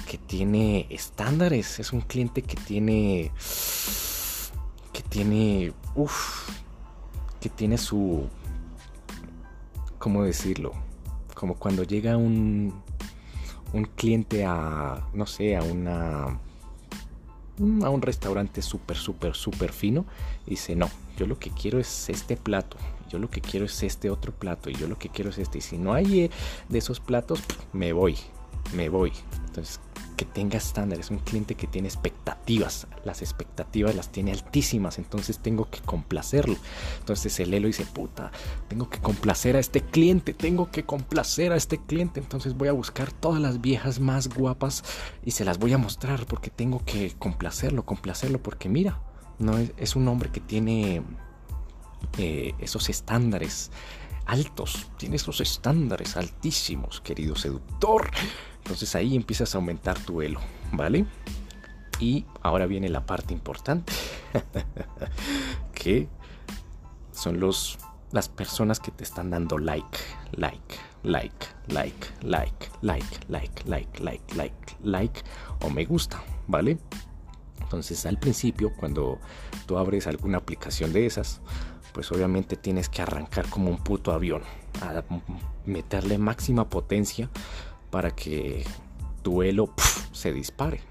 que 0.08 0.18
tiene 0.18 0.86
estándares, 0.90 1.80
es 1.80 1.94
un 1.94 2.02
cliente 2.02 2.42
que 2.42 2.56
tiene, 2.56 3.32
que 4.94 5.02
tiene, 5.02 5.74
uff, 5.96 6.50
que 7.40 7.50
tiene 7.50 7.78
su, 7.78 8.28
¿cómo 9.98 10.24
decirlo? 10.24 10.74
Como 11.34 11.56
cuando 11.56 11.84
llega 11.84 12.18
un, 12.18 12.74
un 13.74 13.86
cliente 13.86 14.46
a, 14.46 15.08
no 15.14 15.26
sé, 15.26 15.56
a 15.56 15.64
una 15.64 16.40
a 17.84 17.90
un 17.90 18.02
restaurante 18.02 18.62
súper, 18.62 18.96
súper, 18.96 19.36
súper 19.36 19.74
fino 19.74 20.06
y 20.48 20.52
dice, 20.52 20.78
no, 20.78 20.90
yo 21.18 21.28
lo 21.28 21.38
que 21.40 21.50
quiero 21.50 21.78
es 21.80 22.10
este 22.10 22.38
plato, 22.38 22.78
yo 23.10 23.20
lo 23.20 23.30
que 23.30 23.42
quiero 23.42 23.66
es 23.66 23.84
este 23.84 24.10
otro 24.10 24.32
plato 24.32 24.70
y 24.70 24.76
yo 24.76 24.88
lo 24.88 24.98
que 24.98 25.10
quiero 25.10 25.30
es 25.32 25.38
este. 25.40 25.58
Y 25.58 25.62
si 25.62 25.78
no 25.78 25.94
hay 25.94 26.22
eh, 26.22 26.32
de 26.70 26.78
esos 26.78 27.00
platos, 27.00 27.42
me 27.74 27.92
voy, 27.92 28.18
me 28.76 28.88
voy. 28.88 29.12
Entonces, 29.48 29.80
que 30.20 30.26
tenga 30.26 30.58
estándares, 30.58 31.12
un 31.12 31.20
cliente 31.20 31.56
que 31.56 31.66
tiene 31.66 31.88
expectativas, 31.88 32.88
las 33.06 33.22
expectativas 33.22 33.96
las 33.96 34.12
tiene 34.12 34.34
altísimas, 34.34 34.98
entonces 34.98 35.40
tengo 35.40 35.70
que 35.70 35.80
complacerlo. 35.80 36.58
Entonces 37.00 37.40
el 37.40 37.54
Elo 37.54 37.68
dice, 37.68 37.86
puta, 37.86 38.30
tengo 38.68 38.90
que 38.90 39.00
complacer 39.00 39.56
a 39.56 39.60
este 39.60 39.80
cliente, 39.80 40.34
tengo 40.34 40.72
que 40.72 40.84
complacer 40.84 41.54
a 41.54 41.56
este 41.56 41.78
cliente, 41.78 42.20
entonces 42.20 42.54
voy 42.58 42.68
a 42.68 42.74
buscar 42.74 43.14
todas 43.14 43.40
las 43.40 43.62
viejas 43.62 44.02
más 44.02 44.28
guapas 44.28 44.84
y 45.24 45.32
se 45.32 45.46
las 45.46 45.58
voy 45.58 45.72
a 45.72 45.78
mostrar 45.78 46.26
porque 46.26 46.50
tengo 46.50 46.84
que 46.84 47.16
complacerlo, 47.18 47.86
complacerlo, 47.86 48.44
porque 48.44 48.68
mira, 48.68 49.00
no 49.38 49.58
es, 49.58 49.96
un 49.96 50.06
hombre 50.10 50.32
que 50.32 50.42
tiene 50.42 51.02
eh, 52.18 52.56
esos 52.60 52.90
estándares 52.90 53.72
altos, 54.30 54.88
tiene 54.98 55.16
esos 55.16 55.42
estándares 55.42 56.16
altísimos, 56.16 57.02
querido 57.02 57.36
seductor. 57.36 58.10
Entonces 58.60 58.96
ahí 58.96 59.16
empiezas 59.16 59.56
a 59.56 59.58
aumentar 59.58 59.98
tu 60.00 60.22
elo, 60.22 60.40
¿vale? 60.72 61.06
Y 62.00 62.26
ahora 62.42 62.68
viene 62.68 62.90
la 62.90 63.06
parte 63.06 63.34
importante, 63.34 63.92
que 65.74 66.08
son 67.12 67.40
los, 67.40 67.80
las 68.12 68.30
personas 68.30 68.80
que 68.80 68.92
te 68.92 69.04
están 69.04 69.32
dando 69.32 69.58
like, 69.58 69.98
like, 70.34 70.76
like, 71.04 71.48
like, 71.68 72.08
like, 72.22 72.70
like, 72.82 73.26
like, 73.28 73.64
like, 73.66 74.00
like, 74.00 74.36
like, 74.36 74.76
like 74.84 75.24
o 75.62 75.70
me 75.70 75.86
gusta, 75.86 76.24
¿vale? 76.48 76.78
Entonces 77.60 78.06
al 78.06 78.18
principio 78.18 78.72
cuando 78.80 79.20
tú 79.66 79.78
abres 79.78 80.08
alguna 80.08 80.38
aplicación 80.38 80.94
de 80.94 81.06
esas, 81.06 81.42
pues 81.94 82.12
obviamente 82.12 82.56
tienes 82.56 82.90
que 82.90 83.02
arrancar 83.02 83.50
como 83.50 83.70
un 83.70 83.78
puto 83.78 84.12
avión, 84.12 84.42
a 84.82 85.04
meterle 85.66 86.18
máxima 86.18 86.70
potencia 86.70 87.30
para 87.90 88.12
que 88.12 88.66
tu 89.22 89.42
elo 89.42 89.74
se 90.12 90.32
dispare, 90.34 90.82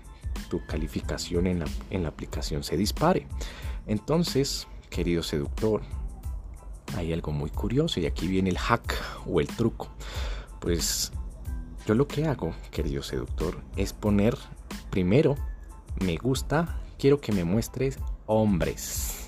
tu 0.48 0.64
calificación 0.66 1.46
en 1.46 1.60
la, 1.60 1.66
en 1.90 2.02
la 2.02 2.08
aplicación 2.08 2.62
se 2.64 2.76
dispare. 2.76 3.26
Entonces, 3.86 4.66
querido 4.90 5.22
seductor, 5.22 5.82
hay 6.96 7.12
algo 7.12 7.32
muy 7.32 7.50
curioso 7.50 8.00
y 8.00 8.06
aquí 8.06 8.26
viene 8.26 8.50
el 8.50 8.58
hack 8.58 8.94
o 9.26 9.40
el 9.40 9.46
truco. 9.46 9.88
Pues 10.60 11.12
yo 11.86 11.94
lo 11.94 12.08
que 12.08 12.26
hago, 12.26 12.54
querido 12.70 13.02
seductor, 13.02 13.62
es 13.76 13.92
poner 13.92 14.36
primero, 14.90 15.36
me 16.00 16.16
gusta, 16.16 16.80
quiero 16.98 17.20
que 17.20 17.32
me 17.32 17.44
muestres 17.44 17.98
hombres 18.26 19.27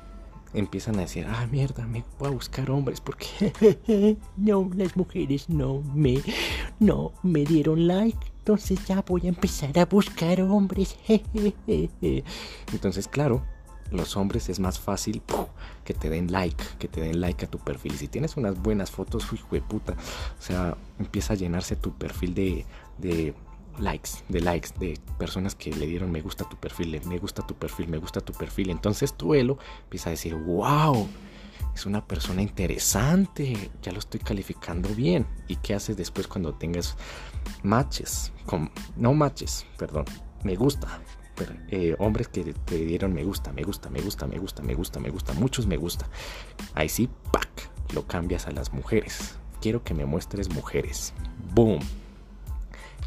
empiezan 0.53 0.97
a 0.97 1.01
decir, 1.01 1.25
ah, 1.27 1.47
mierda, 1.47 1.85
me 1.87 2.03
voy 2.19 2.29
a 2.29 2.31
buscar 2.31 2.69
hombres 2.71 3.01
porque 3.01 4.17
no, 4.37 4.69
las 4.75 4.95
mujeres 4.95 5.49
no 5.49 5.81
me, 5.93 6.21
no 6.79 7.13
me 7.23 7.45
dieron 7.45 7.87
like. 7.87 8.19
Entonces 8.39 8.85
ya 8.87 9.03
voy 9.07 9.21
a 9.25 9.29
empezar 9.29 9.77
a 9.77 9.85
buscar 9.85 10.41
hombres. 10.41 10.97
Entonces, 12.73 13.07
claro, 13.07 13.43
los 13.91 14.17
hombres 14.17 14.49
es 14.49 14.59
más 14.59 14.79
fácil 14.79 15.21
que 15.83 15.93
te 15.93 16.09
den 16.09 16.31
like, 16.31 16.63
que 16.79 16.87
te 16.87 17.01
den 17.01 17.21
like 17.21 17.45
a 17.45 17.49
tu 17.49 17.59
perfil. 17.59 17.93
Si 17.93 18.07
tienes 18.07 18.37
unas 18.37 18.59
buenas 18.59 18.89
fotos, 18.89 19.27
de 19.51 19.61
puta, 19.61 19.93
o 19.93 20.41
sea, 20.41 20.75
empieza 20.99 21.33
a 21.33 21.35
llenarse 21.35 21.75
tu 21.75 21.93
perfil 21.93 22.33
de 22.33 23.33
likes, 23.79 24.09
de 24.29 24.41
likes, 24.41 24.69
de 24.79 24.99
personas 25.17 25.55
que 25.55 25.71
le 25.71 25.85
dieron 25.87 26.11
me 26.11 26.21
gusta 26.21 26.47
tu 26.47 26.57
perfil, 26.57 27.01
me 27.05 27.17
gusta 27.17 27.45
tu 27.45 27.55
perfil, 27.55 27.87
me 27.87 27.97
gusta 27.97 28.21
tu 28.21 28.33
perfil. 28.33 28.69
Entonces 28.69 29.13
tu 29.13 29.33
elo 29.33 29.57
empieza 29.83 30.09
a 30.09 30.11
decir, 30.11 30.35
wow, 30.35 31.07
es 31.73 31.85
una 31.85 32.05
persona 32.05 32.41
interesante, 32.41 33.71
ya 33.81 33.91
lo 33.91 33.99
estoy 33.99 34.19
calificando 34.19 34.89
bien. 34.89 35.25
¿Y 35.47 35.55
qué 35.57 35.73
haces 35.73 35.97
después 35.97 36.27
cuando 36.27 36.53
tengas 36.53 36.95
matches? 37.63 38.31
Con, 38.45 38.71
no 38.95 39.13
matches, 39.13 39.65
perdón, 39.77 40.05
me 40.43 40.55
gusta. 40.55 41.01
Eh, 41.69 41.95
hombres 41.97 42.27
que 42.27 42.53
te 42.53 42.85
dieron 42.85 43.13
me 43.13 43.23
gusta, 43.23 43.51
me 43.51 43.63
gusta, 43.63 43.89
me 43.89 43.99
gusta, 44.01 44.27
me 44.27 44.37
gusta, 44.37 44.61
me 44.61 44.75
gusta, 44.75 44.99
me 44.99 45.09
gusta, 45.09 45.33
muchos 45.33 45.65
me 45.65 45.77
gusta. 45.77 46.07
Ahí 46.73 46.89
sí, 46.89 47.09
¡pac! 47.31 47.49
Lo 47.93 48.05
cambias 48.05 48.47
a 48.47 48.51
las 48.51 48.73
mujeres. 48.73 49.35
Quiero 49.59 49.83
que 49.83 49.93
me 49.93 50.05
muestres 50.05 50.53
mujeres. 50.53 51.13
¡Boom! 51.53 51.79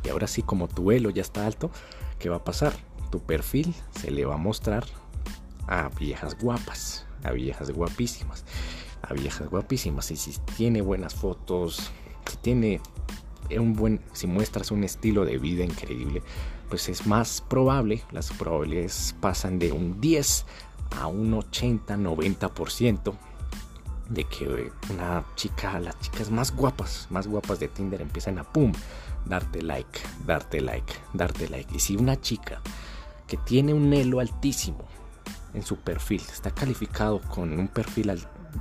Y 0.05 0.11
ahora 0.11 0.27
sí, 0.27 0.43
como 0.43 0.69
tu 0.69 0.91
elo 0.91 1.11
ya 1.11 1.23
está 1.23 1.47
alto, 1.47 1.71
¿qué 2.19 2.29
va 2.29 2.37
a 2.37 2.45
pasar? 2.45 2.73
Tu 3.11 3.21
perfil 3.21 3.75
se 3.99 4.11
le 4.11 4.25
va 4.25 4.35
a 4.35 4.39
mostrar 4.39 4.85
a 5.67 5.89
viejas 5.99 6.39
guapas, 6.39 7.07
a 7.23 7.33
viejas 7.33 7.71
guapísimas, 7.71 8.45
a 9.03 9.15
viejas 9.15 9.49
guapísimas. 9.49 10.11
Y 10.11 10.17
si 10.17 10.33
tiene 10.57 10.83
buenas 10.83 11.15
fotos, 11.15 11.91
si 12.27 12.37
tiene 12.39 12.81
un 13.59 13.75
buen, 13.75 14.01
si 14.13 14.27
muestras 14.27 14.71
un 14.71 14.85
estilo 14.85 15.25
de 15.25 15.39
vida 15.39 15.65
increíble, 15.65 16.23
pues 16.69 16.89
es 16.89 17.07
más 17.07 17.43
probable, 17.49 18.03
las 18.11 18.31
probabilidades 18.33 19.15
pasan 19.21 19.59
de 19.59 19.73
un 19.73 20.01
10 20.01 20.47
a 21.01 21.07
un 21.07 21.35
80, 21.35 21.97
90% 21.97 23.15
de 24.09 24.25
que 24.25 24.71
una 24.91 25.25
chica, 25.35 25.79
las 25.81 25.99
chicas 26.01 26.31
más 26.31 26.55
guapas, 26.55 27.07
más 27.11 27.27
guapas 27.27 27.59
de 27.59 27.69
Tinder 27.69 28.03
empiezan 28.03 28.39
a 28.39 28.45
pum, 28.45 28.73
darte 29.27 29.63
like, 29.63 30.01
darte 30.27 30.61
like, 30.61 30.93
darte 31.13 31.49
like. 31.49 31.75
Y 31.75 31.79
si 31.79 31.97
una 31.97 32.21
chica 32.21 32.61
que 33.27 33.37
tiene 33.37 33.75
un 33.75 33.93
elo 33.93 34.21
altísimo 34.21 34.85
en 35.55 35.63
su 35.63 35.77
perfil, 35.77 36.23
está 36.33 36.51
calificado 36.51 37.21
con 37.21 37.59
un 37.59 37.69
perfil 37.69 38.13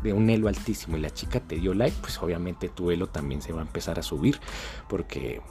de 0.01 0.13
un 0.13 0.29
elo 0.29 0.47
altísimo 0.47 0.97
y 0.97 1.01
la 1.01 1.09
chica 1.09 1.39
te 1.39 1.57
dio 1.57 1.73
like, 1.73 1.95
pues 2.01 2.17
obviamente 2.19 2.69
tu 2.69 2.91
elo 2.91 3.07
también 3.07 3.41
se 3.41 3.53
va 3.53 3.59
a 3.59 3.65
empezar 3.65 3.99
a 3.99 4.03
subir 4.03 4.39
porque 4.87 5.41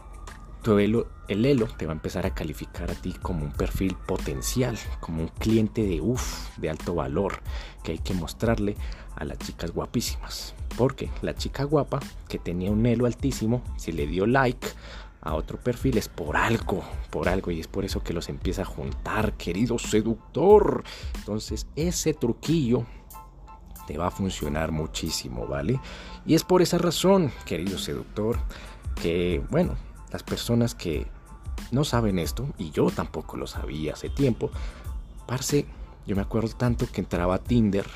tu 0.62 0.78
elo, 0.78 1.09
el 1.28 1.45
elo 1.45 1.66
te 1.66 1.87
va 1.87 1.92
a 1.92 1.97
empezar 1.97 2.25
a 2.25 2.35
calificar 2.35 2.90
a 2.90 2.95
ti 2.95 3.12
como 3.12 3.45
un 3.45 3.52
perfil 3.52 3.97
potencial, 4.07 4.78
como 5.00 5.23
un 5.23 5.28
cliente 5.28 5.83
de 5.83 6.00
uff, 6.00 6.57
de 6.57 6.71
alto 6.71 6.95
valor, 6.95 7.40
que 7.83 7.92
hay 7.92 7.99
que 7.99 8.14
mostrarle 8.14 8.76
a 9.16 9.25
las 9.25 9.38
chicas 9.38 9.73
guapísimas. 9.73 10.54
Porque 10.78 11.11
la 11.21 11.35
chica 11.35 11.64
guapa 11.64 12.00
que 12.28 12.38
tenía 12.38 12.71
un 12.71 12.87
elo 12.87 13.07
altísimo, 13.07 13.62
si 13.76 13.92
le 13.92 14.07
dio 14.07 14.25
like 14.26 14.66
a 15.22 15.34
otro 15.34 15.58
perfil 15.58 15.96
es 15.98 16.08
por 16.08 16.36
algo, 16.36 16.82
por 17.10 17.28
algo, 17.28 17.52
y 17.52 17.60
es 17.60 17.68
por 17.68 17.84
eso 17.84 18.02
que 18.02 18.12
los 18.12 18.28
empieza 18.28 18.62
a 18.62 18.66
juntar, 18.66 19.34
querido 19.34 19.78
seductor. 19.78 20.82
Entonces, 21.14 21.66
ese 21.76 22.12
truquillo 22.12 22.84
te 23.86 23.96
va 23.96 24.08
a 24.08 24.10
funcionar 24.10 24.72
muchísimo, 24.72 25.46
¿vale? 25.46 25.80
Y 26.26 26.34
es 26.34 26.42
por 26.42 26.60
esa 26.60 26.78
razón, 26.78 27.32
querido 27.46 27.78
seductor, 27.78 28.38
que, 29.00 29.42
bueno, 29.48 29.76
las 30.10 30.24
personas 30.24 30.74
que 30.74 31.06
no 31.70 31.84
saben 31.84 32.18
esto, 32.18 32.48
y 32.58 32.70
yo 32.72 32.90
tampoco 32.90 33.36
lo 33.36 33.46
sabía 33.46 33.92
hace 33.92 34.10
tiempo, 34.10 34.50
parce, 35.26 35.66
yo 36.04 36.16
me 36.16 36.22
acuerdo 36.22 36.48
tanto 36.56 36.86
que 36.90 37.00
entraba 37.00 37.36
a 37.36 37.38
Tinder 37.38 37.86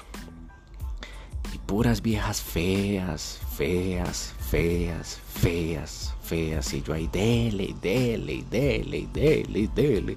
y 1.52 1.58
puras 1.58 2.02
viejas 2.02 2.40
feas, 2.40 3.40
feas, 3.56 4.35
feas, 4.50 5.18
feas, 5.40 6.14
feas. 6.22 6.72
Y 6.72 6.82
yo 6.82 6.94
ahí, 6.94 7.08
dele, 7.08 7.74
dele, 7.82 8.44
dele, 8.50 9.08
dele, 9.12 9.68
dele. 9.74 10.16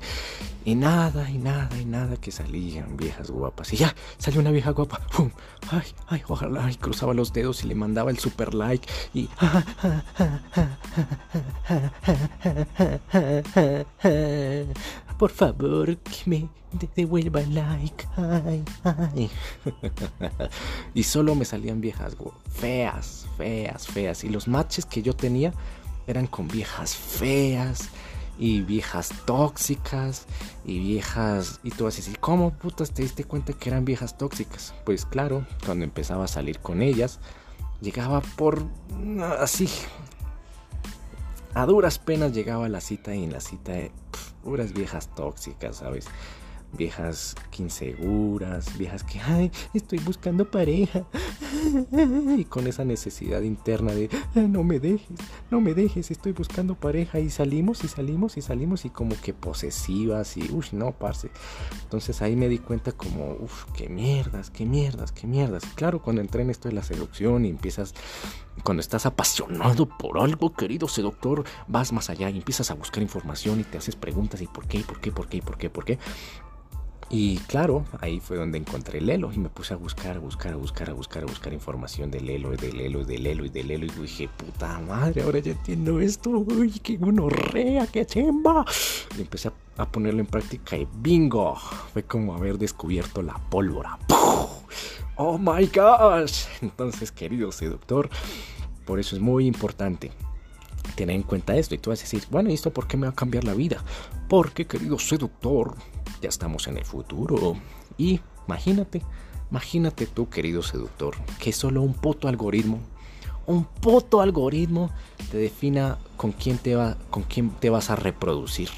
Y 0.66 0.76
nada, 0.76 1.30
y 1.30 1.38
nada, 1.38 1.76
y 1.80 1.86
nada 1.86 2.16
que 2.18 2.32
salían 2.32 2.96
viejas 2.96 3.32
guapas. 3.32 3.74
Y 3.74 3.78
ya, 3.78 3.96
salió 4.18 4.42
una 4.42 4.52
vieja 4.52 4.72
guapa. 4.72 5.02
Ay, 5.72 5.88
ay, 6.08 6.22
ojalá. 6.28 6.70
Y 6.72 6.76
cruzaba 6.76 7.14
los 7.14 7.34
dedos 7.34 7.64
y 7.64 7.68
le 7.68 7.76
mandaba 7.76 8.12
el 8.12 8.20
super 8.20 8.54
like. 8.54 8.88
Y. 9.14 9.30
Por 15.20 15.32
favor, 15.32 15.98
que 15.98 16.30
me 16.30 16.50
devuelva 16.96 17.42
like. 17.42 18.08
Y 20.94 21.04
solo 21.04 21.36
me 21.36 21.44
salían 21.44 21.82
viejas 21.82 22.16
feas, 22.50 23.28
feas, 23.38 23.86
feas. 23.86 24.24
Y 24.24 24.30
los 24.30 24.48
matches 24.48 24.86
que 24.86 25.02
yo 25.02 25.14
tenía 25.14 25.54
eran 26.08 26.26
con 26.26 26.48
viejas 26.48 26.96
feas 26.96 27.90
y 28.38 28.62
viejas 28.62 29.12
tóxicas 29.26 30.26
y 30.64 30.80
viejas 30.80 31.60
y 31.64 31.72
tú 31.72 31.84
vas 31.84 31.96
a 31.96 31.98
decir, 31.98 32.18
¿cómo 32.20 32.54
putas 32.54 32.92
te 32.92 33.02
diste 33.02 33.26
cuenta 33.26 33.52
que 33.52 33.70
eran 33.70 33.84
viejas 33.84 34.18
tóxicas? 34.18 34.74
Pues 34.86 35.06
claro, 35.06 35.46
cuando 35.66 35.84
empezaba 35.84 36.24
a 36.24 36.30
salir 36.30 36.60
con 36.60 36.82
ellas, 36.82 37.20
llegaba 37.82 38.22
por 38.22 38.64
así 39.38 39.68
a 41.54 41.66
duras 41.66 42.00
penas 42.00 42.32
llegaba 42.34 42.68
a 42.68 42.70
la 42.70 42.80
cita 42.80 43.16
y 43.16 43.24
en 43.24 43.34
la 43.34 43.42
cita 43.42 43.74
de 43.74 43.92
puras 44.44 44.74
viejas 44.74 45.14
tóxicas, 45.16 45.78
¿sabes? 45.78 46.08
viejas 46.78 47.36
que 47.52 47.64
inseguras, 47.64 48.78
viejas 48.78 49.04
que, 49.04 49.20
ay, 49.20 49.52
estoy 49.74 50.00
buscando 50.00 50.50
pareja. 50.50 51.06
Y 52.38 52.46
con 52.46 52.68
esa 52.68 52.86
necesidad 52.86 53.42
interna 53.42 53.92
de, 53.92 54.10
no 54.36 54.64
me 54.64 54.80
dejes, 54.80 55.18
no 55.52 55.60
me 55.60 55.74
dejes, 55.74 56.10
estoy 56.10 56.32
buscando 56.32 56.76
pareja. 56.76 57.20
Y 57.20 57.30
salimos 57.30 57.84
y 57.84 57.88
salimos 57.88 58.38
y 58.38 58.42
salimos 58.42 58.86
y 58.86 58.90
como 58.90 59.20
que 59.22 59.34
posesivas 59.34 60.38
y, 60.38 60.50
uff, 60.52 60.74
no, 60.74 60.92
parce. 60.92 61.30
Entonces 61.84 62.22
ahí 62.22 62.36
me 62.36 62.48
di 62.48 62.60
cuenta 62.60 62.92
como, 62.92 63.34
uff, 63.34 63.66
qué 63.74 63.90
mierdas, 63.90 64.50
qué 64.52 64.66
mierdas, 64.66 65.12
qué 65.12 65.28
mierdas. 65.28 65.64
Claro, 65.76 66.02
cuando 66.02 66.22
entré 66.22 66.44
en 66.44 66.50
esto 66.50 66.70
de 66.70 66.76
la 66.76 66.84
seducción 66.84 67.46
y 67.46 67.50
empiezas, 67.50 67.94
cuando 68.64 68.82
estás 68.82 69.06
apasionado 69.06 69.86
por 69.86 70.20
algo, 70.20 70.54
querido 70.54 70.88
seductor, 70.88 71.44
vas 71.68 71.92
más 71.92 72.10
allá 72.10 72.30
y 72.30 72.38
empiezas 72.38 72.72
a 72.72 72.74
buscar 72.74 73.02
información 73.04 73.60
y 73.60 73.64
te 73.64 73.78
haces 73.78 73.96
preguntas 73.96 74.42
y 74.42 74.48
por 74.48 74.68
qué, 74.68 74.80
por 74.80 75.00
qué, 75.00 75.12
por 75.12 75.28
qué, 75.28 75.42
por 75.42 75.58
qué, 75.58 75.70
por 75.70 75.86
qué. 75.86 76.00
Y 77.12 77.38
claro, 77.40 77.86
ahí 78.02 78.20
fue 78.20 78.38
donde 78.38 78.60
encontré 78.60 79.00
el 79.00 79.10
Elo 79.10 79.32
y 79.34 79.40
me 79.40 79.50
puse 79.50 79.74
a 79.74 79.78
buscar, 79.78 80.18
a 80.18 80.20
buscar, 80.20 80.54
a 80.54 80.58
buscar, 80.58 80.92
a 80.92 80.94
buscar, 80.94 81.24
a 81.24 81.26
buscar 81.26 81.54
información 81.54 82.12
del 82.12 82.30
Elo, 82.30 82.52
del 82.52 82.80
Elo, 82.80 83.04
del 83.04 83.26
Elo 83.26 83.46
y 83.46 83.50
del 83.50 83.72
Elo. 83.72 83.86
Y 83.88 84.02
dije, 84.02 84.30
puta 84.38 84.80
madre, 84.82 85.24
ahora 85.24 85.40
ya 85.40 85.54
entiendo 85.54 86.00
esto. 86.00 86.30
Uy, 86.30 86.72
qué 86.84 86.98
gonorrea, 86.98 87.88
qué 87.88 88.06
chemba. 88.06 88.64
Y 89.18 89.22
empecé 89.22 89.50
a, 89.78 89.86
ponerlo 89.88 90.20
en 90.20 90.28
práctica 90.28 90.78
y 90.78 90.88
bingo. 90.98 91.56
Fue 91.94 92.04
como 92.04 92.36
haber 92.36 92.60
descubierto 92.60 93.24
la 93.24 93.40
pólvora. 93.50 93.98
Oh 95.22 95.38
my 95.38 95.66
gosh. 95.66 96.46
Entonces, 96.62 97.12
querido 97.12 97.52
seductor, 97.52 98.10
por 98.86 99.02
eso 99.02 99.18
es 99.18 99.22
muy 99.22 99.48
importante 99.48 100.14
tener 100.96 101.14
en 101.14 101.24
cuenta 101.24 101.58
esto. 101.58 101.76
Y 101.76 101.78
tú 101.78 101.90
vas 101.90 102.00
a 102.00 102.04
decir, 102.04 102.24
bueno, 102.32 102.50
¿y 102.50 102.54
esto 102.54 102.72
por 102.72 102.88
qué 102.88 102.96
me 102.96 103.06
va 103.06 103.12
a 103.12 103.16
cambiar 103.16 103.44
la 103.44 103.54
vida? 103.54 103.84
Porque, 104.30 104.66
querido 104.66 104.98
seductor, 104.98 105.76
ya 106.22 106.30
estamos 106.30 106.70
en 106.70 106.78
el 106.78 106.86
futuro. 106.86 107.58
Y 107.98 108.22
imagínate, 108.48 109.02
imagínate 109.52 110.06
tú, 110.06 110.30
querido 110.30 110.64
seductor, 110.64 111.18
que 111.38 111.52
solo 111.52 111.82
un 111.82 111.96
puto 111.96 112.30
algoritmo, 112.30 112.80
un 113.46 113.66
puto 113.66 114.22
algoritmo 114.22 114.90
te 115.32 115.38
defina 115.38 115.98
con 116.16 116.32
quién 116.32 116.60
te, 116.60 116.76
va, 116.76 116.96
con 117.10 117.24
quién 117.24 117.50
te 117.50 117.70
vas 117.70 117.90
a 117.90 117.98
reproducir, 117.98 118.70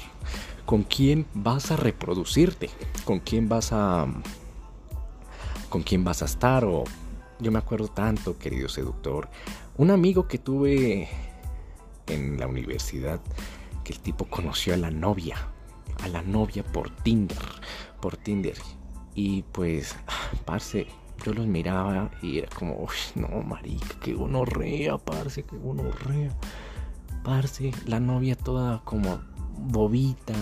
con 0.66 0.82
quién 0.82 1.24
vas 1.34 1.70
a 1.70 1.76
reproducirte, 1.76 2.68
con 3.04 3.20
quién 3.20 3.48
vas 3.48 3.72
a 3.72 4.08
con 5.72 5.82
quién 5.82 6.04
vas 6.04 6.20
a 6.20 6.26
estar 6.26 6.66
o 6.66 6.84
yo 7.40 7.50
me 7.50 7.58
acuerdo 7.58 7.88
tanto, 7.88 8.36
querido 8.36 8.68
seductor, 8.68 9.30
un 9.78 9.90
amigo 9.90 10.28
que 10.28 10.36
tuve 10.36 11.08
en 12.08 12.38
la 12.38 12.46
universidad 12.46 13.22
que 13.82 13.94
el 13.94 14.00
tipo 14.00 14.26
conoció 14.26 14.74
a 14.74 14.76
la 14.76 14.90
novia 14.90 15.36
a 16.02 16.08
la 16.08 16.20
novia 16.22 16.62
por 16.62 16.90
Tinder, 16.90 17.38
por 18.00 18.18
Tinder. 18.18 18.56
Y 19.14 19.42
pues, 19.52 19.96
parce, 20.44 20.86
yo 21.24 21.32
los 21.32 21.46
miraba 21.46 22.10
y 22.20 22.38
era 22.38 22.48
como, 22.48 22.74
Uy, 22.74 22.94
no, 23.14 23.42
marica, 23.42 23.96
qué 24.00 24.12
gonorrea, 24.12 24.98
parce, 24.98 25.44
qué 25.44 25.56
gonorrea. 25.56 26.36
Parce, 27.22 27.72
la 27.86 27.98
novia 27.98 28.36
toda 28.36 28.82
como 28.84 29.20
bobita, 29.56 30.34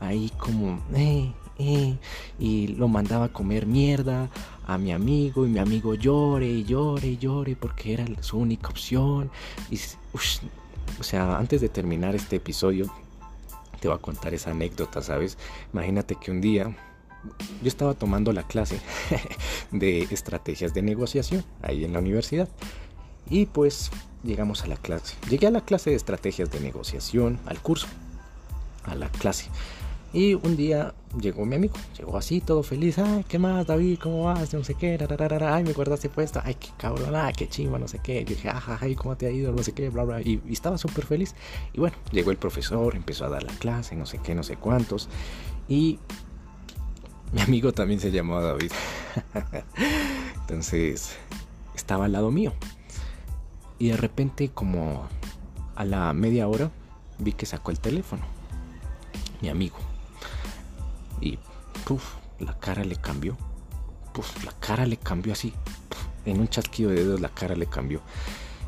ahí 0.00 0.30
como, 0.38 0.82
eh, 0.94 1.32
y 2.38 2.68
lo 2.68 2.88
mandaba 2.88 3.26
a 3.26 3.32
comer 3.32 3.66
mierda 3.66 4.30
a 4.66 4.78
mi 4.78 4.92
amigo 4.92 5.46
y 5.46 5.48
mi 5.48 5.58
amigo 5.58 5.94
llore 5.94 6.46
y 6.46 6.64
llore 6.64 7.08
y 7.08 7.18
llore 7.18 7.56
porque 7.56 7.94
era 7.94 8.04
su 8.20 8.38
única 8.38 8.68
opción. 8.68 9.30
Y, 9.70 9.78
o 10.98 11.02
sea, 11.02 11.36
antes 11.36 11.60
de 11.60 11.68
terminar 11.68 12.14
este 12.14 12.36
episodio, 12.36 12.86
te 13.80 13.88
voy 13.88 13.96
a 13.96 14.00
contar 14.00 14.34
esa 14.34 14.50
anécdota, 14.50 15.02
¿sabes? 15.02 15.38
Imagínate 15.72 16.16
que 16.16 16.30
un 16.30 16.40
día 16.40 16.76
yo 17.62 17.68
estaba 17.68 17.94
tomando 17.94 18.32
la 18.32 18.42
clase 18.42 18.80
de 19.70 20.02
estrategias 20.10 20.74
de 20.74 20.82
negociación 20.82 21.44
ahí 21.62 21.84
en 21.84 21.92
la 21.92 21.98
universidad. 21.98 22.48
Y 23.28 23.46
pues 23.46 23.90
llegamos 24.22 24.62
a 24.64 24.66
la 24.66 24.76
clase. 24.76 25.16
Llegué 25.28 25.46
a 25.46 25.50
la 25.50 25.62
clase 25.62 25.90
de 25.90 25.96
estrategias 25.96 26.50
de 26.50 26.60
negociación, 26.60 27.38
al 27.46 27.60
curso, 27.60 27.86
a 28.84 28.94
la 28.94 29.08
clase. 29.08 29.46
Y 30.12 30.34
un 30.34 30.56
día 30.56 30.94
llegó 31.18 31.46
mi 31.46 31.56
amigo, 31.56 31.74
llegó 31.96 32.18
así, 32.18 32.42
todo 32.42 32.62
feliz. 32.62 32.98
Ay, 32.98 33.24
¿qué 33.26 33.38
más, 33.38 33.66
David? 33.66 33.98
¿Cómo 34.02 34.24
vas? 34.24 34.52
No 34.52 34.62
sé 34.62 34.74
qué, 34.74 34.98
ay, 35.40 35.64
me 35.64 35.72
guardaste 35.72 36.10
puesto. 36.10 36.40
Ay, 36.44 36.54
qué 36.56 36.68
cabrón, 36.76 37.14
ay, 37.16 37.32
qué 37.32 37.48
chima, 37.48 37.78
no 37.78 37.88
sé 37.88 37.98
qué. 38.02 38.20
Y 38.20 38.24
dije, 38.24 38.50
ajá, 38.50 38.78
ay, 38.80 38.94
¿cómo 38.94 39.16
te 39.16 39.26
ha 39.26 39.30
ido? 39.30 39.52
No 39.52 39.62
sé 39.62 39.72
qué, 39.72 39.88
bla, 39.88 40.04
bla. 40.04 40.20
Y, 40.20 40.42
y 40.46 40.52
estaba 40.52 40.76
súper 40.76 41.06
feliz. 41.06 41.34
Y 41.72 41.80
bueno, 41.80 41.96
llegó 42.10 42.30
el 42.30 42.36
profesor, 42.36 42.94
empezó 42.94 43.24
a 43.24 43.30
dar 43.30 43.42
la 43.42 43.54
clase, 43.54 43.96
no 43.96 44.04
sé 44.04 44.18
qué, 44.18 44.34
no 44.34 44.42
sé 44.42 44.56
cuántos. 44.56 45.08
Y 45.66 45.98
mi 47.32 47.40
amigo 47.40 47.72
también 47.72 47.98
se 47.98 48.10
llamaba 48.10 48.42
David. 48.42 48.72
Entonces, 50.42 51.16
estaba 51.74 52.04
al 52.04 52.12
lado 52.12 52.30
mío. 52.30 52.52
Y 53.78 53.88
de 53.88 53.96
repente, 53.96 54.50
como 54.50 55.08
a 55.74 55.86
la 55.86 56.12
media 56.12 56.48
hora, 56.48 56.70
vi 57.18 57.32
que 57.32 57.46
sacó 57.46 57.70
el 57.70 57.80
teléfono. 57.80 58.22
Mi 59.40 59.48
amigo 59.48 59.76
y 61.22 61.38
puff, 61.86 62.16
la 62.40 62.58
cara 62.58 62.84
le 62.84 62.96
cambió. 62.96 63.38
Puff, 64.12 64.44
la 64.44 64.52
cara 64.52 64.84
le 64.84 64.98
cambió 64.98 65.32
así. 65.32 65.54
en 66.26 66.40
un 66.40 66.48
chasquido 66.48 66.90
de 66.90 66.96
dedos 66.96 67.20
la 67.20 67.30
cara 67.30 67.54
le 67.54 67.66
cambió. 67.66 68.02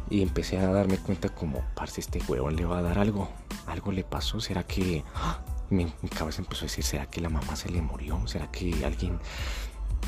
Y 0.09 0.23
empecé 0.23 0.59
a 0.59 0.69
darme 0.69 0.99
cuenta 0.99 1.29
como, 1.29 1.65
parce, 1.75 2.01
este 2.01 2.23
huevón 2.29 2.57
le 2.57 2.65
va 2.65 2.79
a 2.79 2.83
dar 2.83 2.99
algo. 2.99 3.29
Algo 3.67 3.93
le 3.93 4.05
pasó. 4.05 4.41
¿Será 4.41 4.63
que... 4.63 5.05
¡ah! 5.15 5.41
Mi, 5.71 5.87
cabeza 6.17 6.43
empezó 6.43 6.65
a 6.65 6.69
decir, 6.69 6.85
¿será 6.85 7.07
que 7.07 7.21
la 7.21 7.31
mamá 7.31 7.57
se 7.57 7.71
le 7.71 7.83
murió? 7.83 8.27
¿Será 8.27 8.51
que 8.51 8.85
alguien... 8.85 9.19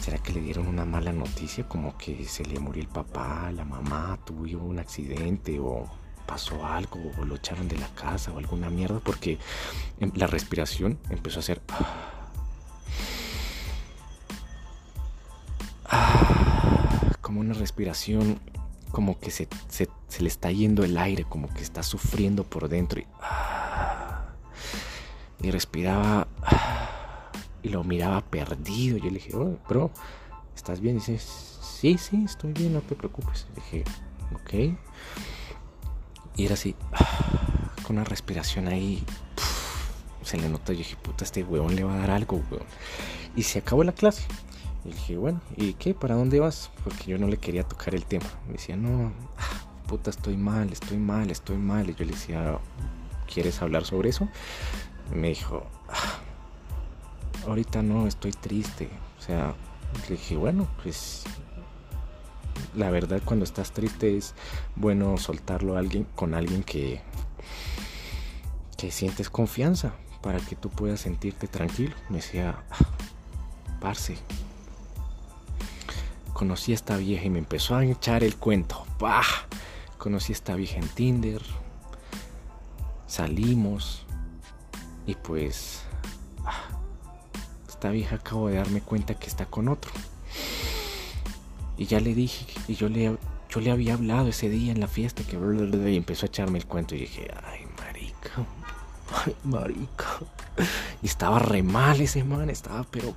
¿Será 0.00 0.18
que 0.18 0.32
le 0.32 0.40
dieron 0.42 0.66
una 0.68 0.84
mala 0.84 1.12
noticia? 1.12 1.66
Como 1.66 1.96
que 1.96 2.24
se 2.26 2.44
le 2.44 2.60
murió 2.60 2.82
el 2.82 2.88
papá, 2.88 3.50
la 3.52 3.64
mamá, 3.64 4.18
tuvo 4.24 4.62
un 4.62 4.78
accidente 4.78 5.58
o 5.58 5.84
pasó 6.26 6.66
algo 6.66 7.00
o 7.18 7.24
lo 7.24 7.36
echaron 7.36 7.68
de 7.68 7.78
la 7.78 7.88
casa 7.94 8.32
o 8.32 8.38
alguna 8.38 8.68
mierda 8.68 9.00
porque 9.00 9.38
la 10.14 10.26
respiración 10.26 10.98
empezó 11.08 11.40
a 11.40 11.42
ser... 11.42 11.62
una 17.40 17.54
respiración, 17.54 18.38
como 18.90 19.18
que 19.18 19.30
se, 19.30 19.48
le 20.18 20.28
está 20.28 20.50
yendo 20.50 20.84
el 20.84 20.96
aire, 20.98 21.24
como 21.24 21.52
que 21.52 21.62
está 21.62 21.82
sufriendo 21.82 22.44
por 22.44 22.68
dentro. 22.68 23.00
Y, 23.00 23.06
y 25.46 25.50
respiraba 25.50 26.28
y 27.62 27.68
lo 27.68 27.82
miraba 27.84 28.20
perdido. 28.20 28.96
Yo 28.98 29.06
le 29.06 29.14
dije, 29.14 29.34
oh, 29.34 29.58
bro, 29.68 29.90
¿estás 30.54 30.80
bien? 30.80 30.96
Y 30.96 30.98
dice, 31.00 31.18
sí, 31.18 31.98
sí, 31.98 32.22
estoy 32.24 32.52
bien, 32.52 32.72
no 32.74 32.80
te 32.80 32.94
preocupes. 32.94 33.46
Le 33.50 33.54
dije, 33.56 33.84
ok. 34.34 34.78
Y 36.36 36.44
era 36.44 36.54
así, 36.54 36.74
con 37.82 37.96
una 37.96 38.04
respiración 38.04 38.68
ahí. 38.68 39.04
Se 40.22 40.36
le 40.36 40.48
nota, 40.48 40.72
yo 40.72 40.78
dije, 40.78 40.96
puta, 40.96 41.24
este 41.24 41.42
huevón 41.42 41.76
le 41.76 41.84
va 41.84 41.94
a 41.94 41.98
dar 41.98 42.10
algo, 42.10 42.42
weón. 42.50 42.66
Y 43.36 43.42
se 43.42 43.58
acabó 43.58 43.84
la 43.84 43.92
clase. 43.92 44.24
Y 44.86 44.92
dije, 44.92 45.16
bueno, 45.16 45.40
¿y 45.56 45.72
qué? 45.74 45.94
¿Para 45.94 46.14
dónde 46.14 46.38
vas? 46.38 46.70
Porque 46.84 47.10
yo 47.10 47.18
no 47.18 47.26
le 47.26 47.38
quería 47.38 47.64
tocar 47.64 47.94
el 47.94 48.04
tema. 48.04 48.26
Me 48.46 48.52
decía, 48.52 48.76
no, 48.76 49.12
ah, 49.36 49.66
puta, 49.88 50.10
estoy 50.10 50.36
mal, 50.36 50.72
estoy 50.72 50.96
mal, 50.96 51.30
estoy 51.30 51.56
mal. 51.56 51.90
Y 51.90 51.94
yo 51.94 52.04
le 52.04 52.12
decía, 52.12 52.58
¿quieres 53.32 53.60
hablar 53.62 53.84
sobre 53.84 54.10
eso? 54.10 54.28
Me 55.12 55.30
dijo, 55.30 55.66
ah, 55.88 56.20
ahorita 57.48 57.82
no, 57.82 58.06
estoy 58.06 58.30
triste. 58.30 58.88
O 59.18 59.22
sea, 59.22 59.54
le 60.08 60.16
dije, 60.16 60.36
bueno, 60.36 60.68
pues 60.82 61.24
la 62.76 62.90
verdad 62.90 63.20
cuando 63.24 63.44
estás 63.44 63.72
triste 63.72 64.16
es 64.16 64.34
bueno 64.76 65.16
soltarlo 65.18 65.76
a 65.76 65.80
alguien 65.80 66.06
con 66.14 66.34
alguien 66.34 66.62
que 66.62 67.00
que 68.76 68.90
sientes 68.90 69.30
confianza 69.30 69.94
para 70.22 70.38
que 70.38 70.54
tú 70.54 70.68
puedas 70.68 71.00
sentirte 71.00 71.48
tranquilo. 71.48 71.94
Me 72.08 72.16
decía, 72.16 72.62
ah, 72.70 72.76
parce, 73.80 74.18
conocí 76.36 76.72
a 76.72 76.74
esta 76.74 76.98
vieja 76.98 77.24
y 77.24 77.30
me 77.30 77.38
empezó 77.38 77.76
a 77.76 77.84
echar 77.86 78.22
el 78.22 78.36
cuento. 78.36 78.84
¡Bah! 78.98 79.24
Conocí 79.96 80.32
a 80.32 80.36
esta 80.36 80.54
vieja 80.54 80.76
en 80.76 80.86
Tinder, 80.88 81.40
salimos 83.06 84.04
y 85.06 85.14
pues 85.14 85.80
ah, 86.44 86.78
esta 87.66 87.88
vieja 87.88 88.16
acabo 88.16 88.48
de 88.48 88.56
darme 88.56 88.82
cuenta 88.82 89.14
que 89.14 89.28
está 89.28 89.46
con 89.46 89.68
otro. 89.68 89.90
Y 91.78 91.86
ya 91.86 92.00
le 92.00 92.14
dije, 92.14 92.44
y 92.68 92.74
yo 92.74 92.90
le, 92.90 93.16
yo 93.48 93.60
le 93.60 93.70
había 93.70 93.94
hablado 93.94 94.28
ese 94.28 94.50
día 94.50 94.72
en 94.72 94.80
la 94.80 94.88
fiesta 94.88 95.22
que 95.22 95.38
y 95.38 95.96
empezó 95.96 96.26
a 96.26 96.28
echarme 96.28 96.58
el 96.58 96.66
cuento 96.66 96.94
y 96.94 96.98
dije, 96.98 97.30
ay, 97.44 97.66
marica, 97.78 98.46
ay, 99.24 99.34
marica. 99.42 100.18
Y 101.00 101.06
estaba 101.06 101.38
re 101.38 101.62
mal 101.62 101.98
ese 101.98 102.24
man, 102.24 102.50
estaba 102.50 102.84
pero, 102.90 103.14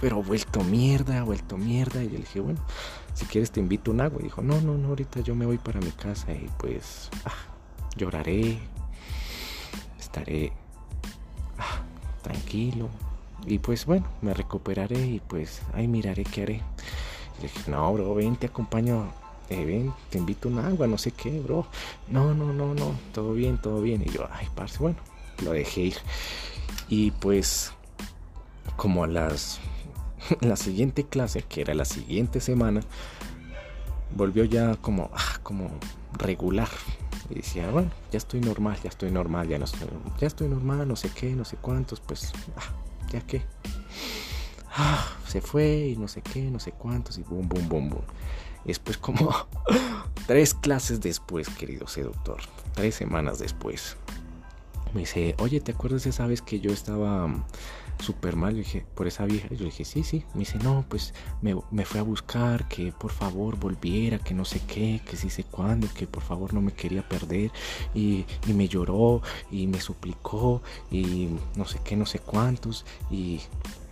pero 0.00 0.22
vuelto 0.22 0.62
mierda, 0.62 1.22
vuelto 1.22 1.56
mierda. 1.56 2.02
Y 2.02 2.06
yo 2.06 2.12
le 2.12 2.18
dije, 2.18 2.40
bueno, 2.40 2.60
si 3.14 3.26
quieres 3.26 3.50
te 3.50 3.60
invito 3.60 3.90
un 3.90 4.00
agua. 4.00 4.20
Y 4.20 4.24
dijo, 4.24 4.42
no, 4.42 4.60
no, 4.60 4.76
no, 4.76 4.88
ahorita 4.88 5.20
yo 5.20 5.34
me 5.34 5.46
voy 5.46 5.58
para 5.58 5.80
mi 5.80 5.90
casa 5.90 6.32
y 6.32 6.48
pues 6.58 7.10
ah, 7.24 7.32
lloraré, 7.96 8.58
estaré 9.98 10.52
ah, 11.58 11.82
tranquilo. 12.22 12.88
Y 13.46 13.58
pues 13.58 13.86
bueno, 13.86 14.06
me 14.22 14.34
recuperaré 14.34 14.98
y 14.98 15.20
pues 15.20 15.62
ahí 15.74 15.86
miraré 15.86 16.24
qué 16.24 16.42
haré. 16.42 16.62
Y 17.38 17.42
le 17.42 17.48
dije, 17.48 17.70
no, 17.70 17.92
bro, 17.92 18.14
ven, 18.14 18.36
te 18.36 18.46
acompaño 18.46 19.12
eh, 19.48 19.64
ven, 19.64 19.94
te 20.10 20.18
invito 20.18 20.48
un 20.48 20.58
agua, 20.58 20.86
no 20.86 20.98
sé 20.98 21.12
qué, 21.12 21.38
bro. 21.40 21.66
No, 22.08 22.34
no, 22.34 22.52
no, 22.52 22.74
no, 22.74 22.94
todo 23.12 23.32
bien, 23.32 23.58
todo 23.58 23.80
bien. 23.80 24.02
Y 24.04 24.10
yo, 24.10 24.28
ay, 24.32 24.48
parce, 24.54 24.78
bueno, 24.78 24.98
lo 25.42 25.52
dejé 25.52 25.82
ir. 25.82 25.96
Y 26.88 27.12
pues, 27.12 27.72
como 28.76 29.04
a 29.04 29.06
las. 29.06 29.60
La 30.40 30.56
siguiente 30.56 31.04
clase, 31.04 31.42
que 31.42 31.60
era 31.60 31.74
la 31.74 31.84
siguiente 31.84 32.40
semana, 32.40 32.80
volvió 34.14 34.44
ya 34.44 34.76
como, 34.76 35.10
ah, 35.14 35.38
como 35.42 35.70
regular. 36.12 36.68
Y 37.28 37.34
decía, 37.34 37.68
bueno, 37.70 37.90
ya 38.12 38.18
estoy 38.18 38.40
normal, 38.40 38.78
ya 38.82 38.88
estoy 38.88 39.10
normal, 39.10 39.48
ya 39.48 39.58
no 39.58 39.64
estoy, 39.64 39.88
ya 40.18 40.26
estoy 40.28 40.48
normal, 40.48 40.86
no 40.86 40.94
sé 40.94 41.10
qué, 41.10 41.34
no 41.34 41.44
sé 41.44 41.56
cuántos, 41.56 42.00
pues, 42.00 42.32
ah, 42.56 42.72
ya 43.10 43.20
qué. 43.20 43.42
Ah, 44.76 45.06
se 45.26 45.40
fue 45.40 45.88
y 45.88 45.96
no 45.96 46.06
sé 46.06 46.22
qué, 46.22 46.42
no 46.50 46.60
sé 46.60 46.72
cuántos, 46.72 47.18
y 47.18 47.22
boom, 47.22 47.48
boom, 47.48 47.68
boom, 47.68 47.90
boom. 47.90 48.04
Y 48.64 48.68
después, 48.68 48.98
como 48.98 49.34
tres 50.26 50.54
clases 50.54 51.00
después, 51.00 51.48
querido 51.48 51.88
seductor, 51.88 52.40
tres 52.74 52.94
semanas 52.94 53.38
después, 53.38 53.96
me 54.94 55.00
dice, 55.00 55.34
oye, 55.38 55.60
¿te 55.60 55.72
acuerdas 55.72 56.06
esa 56.06 56.26
vez 56.26 56.42
que 56.42 56.60
yo 56.60 56.70
estaba 56.70 57.28
súper 57.98 58.36
mal? 58.36 58.52
Yo 58.52 58.58
dije, 58.58 58.86
por 58.94 59.06
esa 59.06 59.24
vieja. 59.24 59.48
Yo 59.50 59.64
dije, 59.64 59.84
sí, 59.84 60.02
sí. 60.02 60.24
Me 60.34 60.40
dice, 60.40 60.58
no, 60.58 60.84
pues 60.88 61.14
me, 61.42 61.56
me, 61.70 61.84
fue 61.84 62.00
a 62.00 62.02
buscar, 62.02 62.68
que 62.68 62.92
por 62.92 63.12
favor 63.12 63.56
volviera, 63.56 64.18
que 64.18 64.34
no 64.34 64.44
sé 64.44 64.60
qué, 64.66 65.00
que 65.08 65.16
sí 65.16 65.30
sé 65.30 65.44
cuándo, 65.44 65.88
que 65.94 66.06
por 66.06 66.22
favor 66.22 66.54
no 66.54 66.60
me 66.60 66.72
quería 66.72 67.06
perder. 67.08 67.50
Y, 67.94 68.24
y 68.46 68.52
me 68.52 68.68
lloró 68.68 69.22
y 69.50 69.66
me 69.66 69.80
suplicó 69.80 70.62
y 70.90 71.28
no 71.56 71.64
sé 71.64 71.80
qué, 71.84 71.96
no 71.96 72.06
sé 72.06 72.18
cuántos. 72.18 72.84
Y 73.10 73.40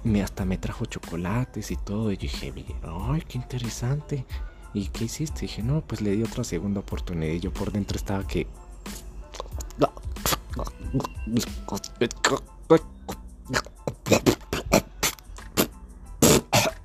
me, 0.04 0.22
hasta 0.22 0.44
me 0.44 0.58
trajo 0.58 0.84
chocolates 0.84 1.70
y 1.70 1.76
todo. 1.76 2.12
Y 2.12 2.16
yo 2.16 2.22
dije, 2.22 2.52
ay, 2.82 3.22
qué 3.26 3.38
interesante. 3.38 4.24
¿Y 4.72 4.88
qué 4.88 5.04
hiciste? 5.04 5.42
dije, 5.42 5.62
no, 5.62 5.82
pues 5.82 6.00
le 6.00 6.10
di 6.16 6.22
otra 6.22 6.44
segunda 6.44 6.80
oportunidad. 6.80 7.32
Y 7.32 7.40
yo 7.40 7.52
por 7.52 7.70
dentro 7.70 7.96
estaba 7.96 8.26
que 8.26 8.46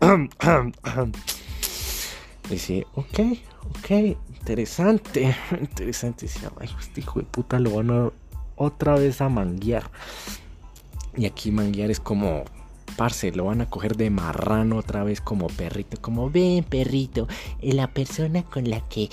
Dice, 2.50 2.88
ok, 2.96 3.20
ok, 3.70 3.92
interesante, 4.40 5.36
interesante. 5.62 6.26
Dice, 6.26 6.48
ay, 6.60 6.68
este 6.80 7.02
hijo 7.02 7.20
de 7.20 7.26
puta 7.26 7.60
lo 7.60 7.76
van 7.76 7.92
a 7.92 8.10
otra 8.56 8.96
vez 8.96 9.22
a 9.22 9.30
manguear. 9.30 9.92
Y 11.16 11.28
aquí 11.28 11.52
manguear 11.52 11.92
es 11.92 12.00
como, 12.00 12.44
parce, 12.98 13.32
lo 13.34 13.46
van 13.46 13.62
a 13.62 13.70
coger 13.70 13.98
de 13.98 14.10
marrano 14.10 14.78
otra 14.78 15.04
vez 15.04 15.22
como 15.22 15.46
perrito, 15.48 16.02
como 16.02 16.32
ven 16.32 16.64
perrito, 16.64 17.28
la 17.62 17.94
persona 17.94 18.42
con 18.44 18.68
la 18.68 18.82
que, 18.90 19.12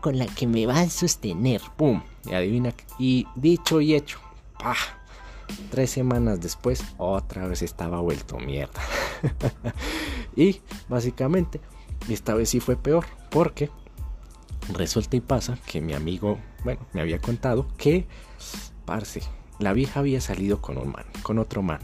con 0.00 0.16
la 0.16 0.26
que 0.26 0.46
me 0.46 0.66
va 0.66 0.78
a 0.80 0.88
sostener, 0.88 1.60
pum. 1.76 2.02
Y 2.24 2.34
adivina, 2.34 2.72
y 3.00 3.26
dicho 3.34 3.80
y 3.80 3.94
hecho, 3.94 4.20
Tres 5.70 5.90
semanas 5.90 6.40
después, 6.40 6.84
otra 6.98 7.46
vez 7.46 7.62
estaba 7.62 8.00
vuelto 8.00 8.38
mierda. 8.38 8.80
y 10.36 10.60
básicamente, 10.88 11.60
esta 12.08 12.34
vez 12.34 12.50
sí 12.50 12.60
fue 12.60 12.76
peor, 12.76 13.06
porque 13.30 13.70
resulta 14.72 15.16
y 15.16 15.20
pasa 15.20 15.58
que 15.66 15.80
mi 15.80 15.94
amigo, 15.94 16.38
bueno, 16.64 16.80
me 16.92 17.00
había 17.00 17.20
contado 17.20 17.66
que, 17.76 18.06
parce, 18.84 19.22
la 19.58 19.72
vieja 19.72 20.00
había 20.00 20.20
salido 20.20 20.60
con 20.60 20.78
un 20.78 20.92
man, 20.92 21.04
con 21.22 21.38
otro 21.38 21.62
man. 21.62 21.80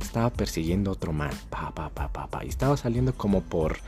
Estaba 0.00 0.30
persiguiendo 0.30 0.90
otro 0.90 1.12
man, 1.12 1.32
pa, 1.48 1.70
pa, 1.72 1.90
pa, 1.90 2.12
pa, 2.12 2.26
pa. 2.26 2.44
Y 2.44 2.48
estaba 2.48 2.76
saliendo 2.76 3.14
como 3.14 3.42
por, 3.42 3.78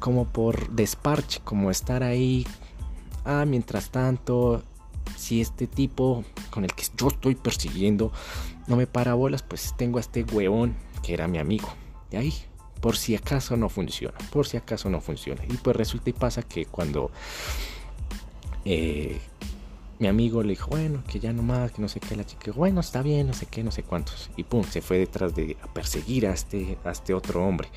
como 0.00 0.26
por 0.26 0.70
desparche, 0.70 1.40
como 1.44 1.70
estar 1.70 2.02
ahí 2.02 2.46
ah, 3.24 3.44
mientras 3.46 3.90
tanto, 3.90 4.62
si 5.24 5.40
este 5.40 5.66
tipo 5.66 6.22
con 6.50 6.64
el 6.64 6.74
que 6.74 6.84
yo 6.96 7.08
estoy 7.08 7.34
persiguiendo 7.34 8.12
no 8.66 8.76
me 8.76 8.86
para 8.86 9.14
bolas, 9.14 9.42
pues 9.42 9.74
tengo 9.76 9.96
a 9.96 10.00
este 10.00 10.22
huevón 10.22 10.76
que 11.02 11.14
era 11.14 11.28
mi 11.28 11.38
amigo. 11.38 11.68
De 12.10 12.18
ahí, 12.18 12.34
por 12.80 12.96
si 12.96 13.16
acaso 13.16 13.56
no 13.56 13.70
funciona, 13.70 14.16
por 14.30 14.46
si 14.46 14.58
acaso 14.58 14.90
no 14.90 15.00
funciona. 15.00 15.42
Y 15.48 15.54
pues 15.54 15.76
resulta 15.76 16.10
y 16.10 16.12
pasa 16.12 16.42
que 16.42 16.66
cuando 16.66 17.10
eh, 18.66 19.18
mi 19.98 20.08
amigo 20.08 20.42
le 20.42 20.50
dijo, 20.50 20.68
bueno, 20.68 21.02
que 21.08 21.20
ya 21.20 21.32
no 21.32 21.42
más, 21.42 21.72
que 21.72 21.80
no 21.80 21.88
sé 21.88 22.00
qué, 22.00 22.16
la 22.16 22.26
chica, 22.26 22.52
bueno, 22.54 22.80
está 22.80 23.00
bien, 23.00 23.26
no 23.26 23.32
sé 23.32 23.46
qué, 23.46 23.64
no 23.64 23.70
sé 23.70 23.82
cuántos. 23.82 24.30
Y 24.36 24.44
pum, 24.44 24.62
se 24.64 24.82
fue 24.82 24.98
detrás 24.98 25.34
de 25.34 25.56
perseguir 25.72 26.26
a 26.26 26.34
este, 26.34 26.76
a 26.84 26.90
este 26.90 27.14
otro 27.14 27.46
hombre. 27.46 27.68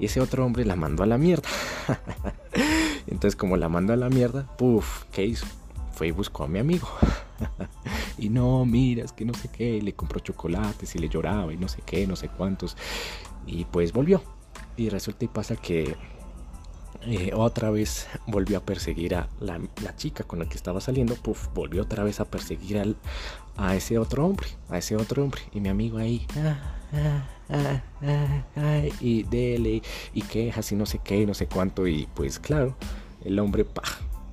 Y 0.00 0.06
ese 0.06 0.20
otro 0.20 0.44
hombre 0.44 0.64
la 0.64 0.74
mandó 0.74 1.04
a 1.04 1.06
la 1.06 1.18
mierda. 1.18 1.48
Entonces, 3.06 3.36
como 3.36 3.56
la 3.56 3.68
mandó 3.68 3.92
a 3.92 3.96
la 3.96 4.08
mierda, 4.08 4.56
puff, 4.56 5.04
¿qué 5.12 5.24
hizo? 5.24 5.46
Y 6.06 6.10
buscó 6.10 6.44
a 6.44 6.48
mi 6.48 6.58
amigo. 6.58 6.88
y 8.18 8.28
no, 8.28 8.64
mira, 8.64 9.04
es 9.04 9.12
que 9.12 9.24
no 9.24 9.34
sé 9.34 9.48
qué, 9.48 9.76
y 9.76 9.80
le 9.80 9.92
compró 9.94 10.20
chocolates 10.20 10.94
y 10.94 10.98
le 10.98 11.08
lloraba 11.08 11.52
y 11.52 11.56
no 11.56 11.68
sé 11.68 11.82
qué, 11.84 12.06
no 12.06 12.16
sé 12.16 12.28
cuántos. 12.28 12.76
Y 13.46 13.64
pues 13.66 13.92
volvió. 13.92 14.22
Y 14.76 14.88
resulta 14.88 15.24
y 15.24 15.28
pasa 15.28 15.56
que 15.56 15.96
eh, 17.02 17.30
otra 17.34 17.70
vez 17.70 18.08
volvió 18.26 18.58
a 18.58 18.60
perseguir 18.60 19.14
a 19.14 19.28
la, 19.40 19.58
chica 19.96 20.24
con 20.24 20.38
la 20.38 20.46
que 20.46 20.54
estaba 20.54 20.80
saliendo, 20.80 21.14
puff, 21.14 21.48
volvió 21.54 21.82
otra 21.82 22.04
vez 22.04 22.20
a 22.20 22.26
perseguir 22.26 22.78
al, 22.78 22.96
a 23.56 23.74
ese 23.74 23.98
otro 23.98 24.26
hombre, 24.26 24.48
a 24.68 24.78
ese 24.78 24.96
otro 24.96 25.22
hombre. 25.22 25.40
Y 25.52 25.60
mi 25.60 25.70
amigo 25.70 25.98
ahí, 25.98 26.26
ah, 26.36 27.24
ah, 27.50 27.82
ah, 28.56 28.82
y 29.00 29.22
dele, 29.22 29.82
y 30.12 30.22
quejas 30.22 30.72
y 30.72 30.76
no 30.76 30.84
sé 30.84 31.00
qué, 31.02 31.24
no 31.26 31.32
sé 31.32 31.46
cuánto. 31.46 31.86
Y 31.86 32.06
pues 32.14 32.38
claro, 32.38 32.76
el 33.24 33.38
hombre, 33.38 33.64
pa, 33.64 33.82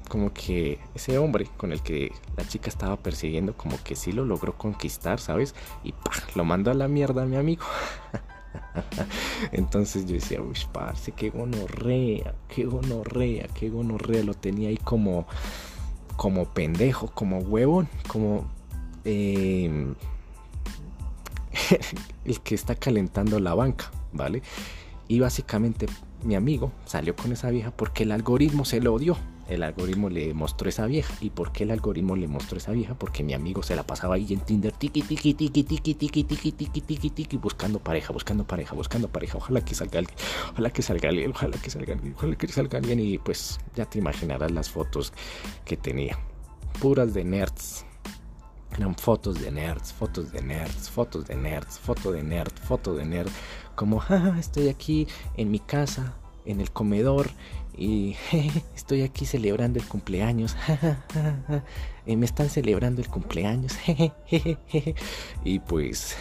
como 0.08 0.34
que 0.34 0.80
ese 0.96 1.18
hombre 1.18 1.48
con 1.58 1.72
el 1.72 1.82
que 1.82 2.12
la 2.36 2.48
chica 2.48 2.70
estaba 2.70 2.98
persiguiendo, 2.98 3.56
como 3.56 3.82
que 3.84 3.96
sí 3.96 4.12
lo 4.12 4.26
logró 4.26 4.58
conquistar, 4.58 5.20
¿sabes? 5.20 5.56
Y 5.84 5.92
pa, 5.92 6.12
lo 6.36 6.46
mandó 6.46 6.72
a 6.72 6.74
la 6.74 6.88
mierda 6.88 7.24
a 7.24 7.26
mi 7.26 7.36
amigo. 7.36 7.64
Entonces 9.52 10.06
yo 10.06 10.14
decía, 10.14 10.42
uy, 10.42 10.58
parce, 10.72 11.12
qué 11.12 11.30
gonorrea, 11.30 12.36
qué 12.48 12.66
gonorrea, 12.66 13.48
qué 13.54 13.70
gonorrea. 13.70 14.24
Lo 14.24 14.34
tenía 14.34 14.70
ahí 14.70 14.78
como, 14.78 15.28
como 16.16 16.46
pendejo, 16.46 17.08
como 17.08 17.40
huevón, 17.40 17.88
como 18.08 18.50
em, 19.04 19.96
el 22.26 22.40
que 22.42 22.56
está 22.56 22.76
calentando 22.76 23.40
la 23.40 23.54
banca, 23.54 23.92
¿vale? 24.14 24.42
Y 25.08 25.20
básicamente 25.20 25.88
mi 26.24 26.36
amigo 26.36 26.72
salió 26.86 27.16
con 27.16 27.32
esa 27.32 27.50
vieja 27.50 27.72
porque 27.72 28.04
el 28.04 28.12
algoritmo 28.12 28.66
se 28.66 28.82
lo 28.82 28.98
dio 28.98 29.18
el 29.48 29.64
algoritmo 29.64 30.10
le 30.10 30.34
mostró 30.34 30.70
esa 30.70 30.86
vieja. 30.86 31.14
¿Y 31.22 31.30
por 31.30 31.52
qué 31.52 31.64
el 31.64 31.72
algoritmo 31.72 32.16
le 32.16 32.28
mostró 32.28 32.58
esa 32.58 32.72
vieja? 32.72 32.96
Porque 32.96 33.24
mi 33.24 33.34
amigo 33.34 33.64
se 33.64 33.76
la 33.76 33.84
pasaba 33.84 34.16
ahí 34.16 34.34
en 34.34 34.42
Tinder, 34.42 34.72
tiki, 34.72 35.02
tiki, 35.02 35.34
tiki, 35.34 35.64
tiki, 35.64 35.94
tiki, 35.94 36.24
tiki, 36.24 36.52
tiki, 36.52 36.82
tiki, 36.82 37.10
tiki, 37.10 37.38
buscando 37.38 37.80
pareja, 37.80 38.14
buscando 38.14 38.46
pareja, 38.46 38.76
buscando 38.76 39.08
pareja. 39.08 39.38
Ojalá 39.38 39.62
que 39.62 39.76
salga 39.76 40.00
alguien, 40.00 40.18
ojalá 40.52 40.72
que 40.72 40.82
salga 40.82 41.10
alguien, 41.10 41.32
ojalá 41.32 41.58
que 41.58 41.70
salga 41.70 41.94
alguien, 41.94 42.14
ojalá 42.16 42.36
que 42.36 42.48
salga 42.48 42.78
alguien. 42.78 43.00
Y 43.00 43.18
pues 43.18 43.60
ya 43.76 43.86
te 43.86 44.00
imaginarás 44.00 44.52
las 44.52 44.70
fotos 44.70 45.14
que 45.66 45.78
tenía. 45.78 46.18
Puras 46.82 47.14
de 47.14 47.24
nerds. 47.24 47.86
Eran 48.76 48.96
fotos 48.96 49.42
de 49.42 49.50
nerds, 49.50 49.94
fotos 49.94 50.32
de 50.32 50.42
nerds, 50.42 50.90
fotos 50.90 51.26
de 51.26 51.36
nerds, 51.36 51.80
foto 51.80 52.12
de 52.12 52.22
nerd, 52.22 52.54
foto 52.54 52.94
de 52.96 53.06
nerd. 53.06 53.30
Como, 53.76 54.00
jaja, 54.00 54.38
estoy 54.38 54.70
aquí 54.70 55.08
en 55.36 55.50
mi 55.50 55.60
casa 55.60 56.16
en 56.46 56.62
el 56.62 56.72
comedor 56.72 57.30
y 57.78 58.16
estoy 58.76 59.04
aquí 59.04 59.26
celebrando 59.26 59.80
el 59.80 59.88
cumpleaños. 59.88 60.56
me 62.06 62.26
están 62.26 62.50
celebrando 62.50 63.02
el 63.02 63.08
cumpleaños. 63.08 63.74
y 65.44 65.60
pues 65.60 66.16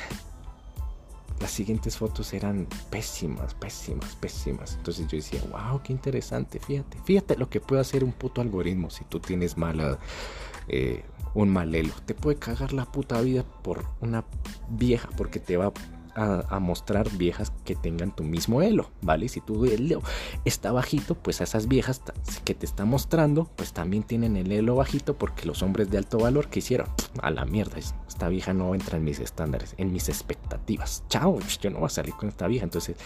las 1.40 1.50
siguientes 1.50 1.96
fotos 1.96 2.32
eran 2.32 2.66
pésimas, 2.90 3.54
pésimas, 3.54 4.16
pésimas. 4.16 4.74
Entonces 4.76 5.06
yo 5.08 5.16
decía, 5.16 5.40
wow, 5.50 5.80
qué 5.82 5.92
interesante, 5.92 6.58
fíjate, 6.58 6.98
fíjate 7.04 7.36
lo 7.36 7.48
que 7.48 7.60
puede 7.60 7.80
hacer 7.80 8.04
un 8.04 8.12
puto 8.12 8.40
algoritmo 8.40 8.90
si 8.90 9.04
tú 9.04 9.20
tienes 9.20 9.56
mala, 9.56 9.98
eh, 10.68 11.04
un 11.34 11.50
mal 11.50 11.74
elo. 11.74 11.92
Te 12.04 12.14
puede 12.14 12.38
cagar 12.38 12.72
la 12.72 12.86
puta 12.86 13.20
vida 13.20 13.44
por 13.62 13.84
una 14.00 14.24
vieja 14.70 15.08
porque 15.16 15.38
te 15.38 15.56
va 15.56 15.72
a, 16.16 16.58
mostrar 16.60 17.10
viejas 17.16 17.52
que 17.64 17.74
tengan 17.76 18.14
tu 18.14 18.24
mismo 18.24 18.62
elo, 18.62 18.90
¿vale? 19.02 19.28
Si 19.28 19.40
tu 19.40 19.66
elo 19.66 20.02
está 20.44 20.72
bajito, 20.72 21.14
pues 21.14 21.40
a 21.40 21.44
esas 21.44 21.68
viejas 21.68 22.02
que 22.44 22.54
te 22.54 22.64
está 22.64 22.84
mostrando, 22.84 23.50
pues 23.56 23.72
también 23.72 24.02
tienen 24.02 24.36
el 24.36 24.50
elo 24.50 24.76
bajito 24.76 25.16
porque 25.16 25.46
los 25.46 25.62
hombres 25.62 25.90
de 25.90 25.98
alto 25.98 26.18
valor 26.18 26.48
que 26.48 26.60
hicieron, 26.60 26.88
a 27.20 27.30
la 27.30 27.44
mierda, 27.44 27.78
esta 27.78 28.28
vieja 28.28 28.54
no 28.54 28.74
entra 28.74 28.96
en 28.96 29.04
mis 29.04 29.20
estándares, 29.20 29.74
en 29.76 29.92
mis 29.92 30.08
expectativas. 30.08 31.04
Chao, 31.08 31.38
yo 31.60 31.70
no 31.70 31.80
voy 31.80 31.86
a 31.86 31.90
salir 31.90 32.14
con 32.14 32.28
esta 32.28 32.46
vieja, 32.46 32.64
entonces 32.64 32.96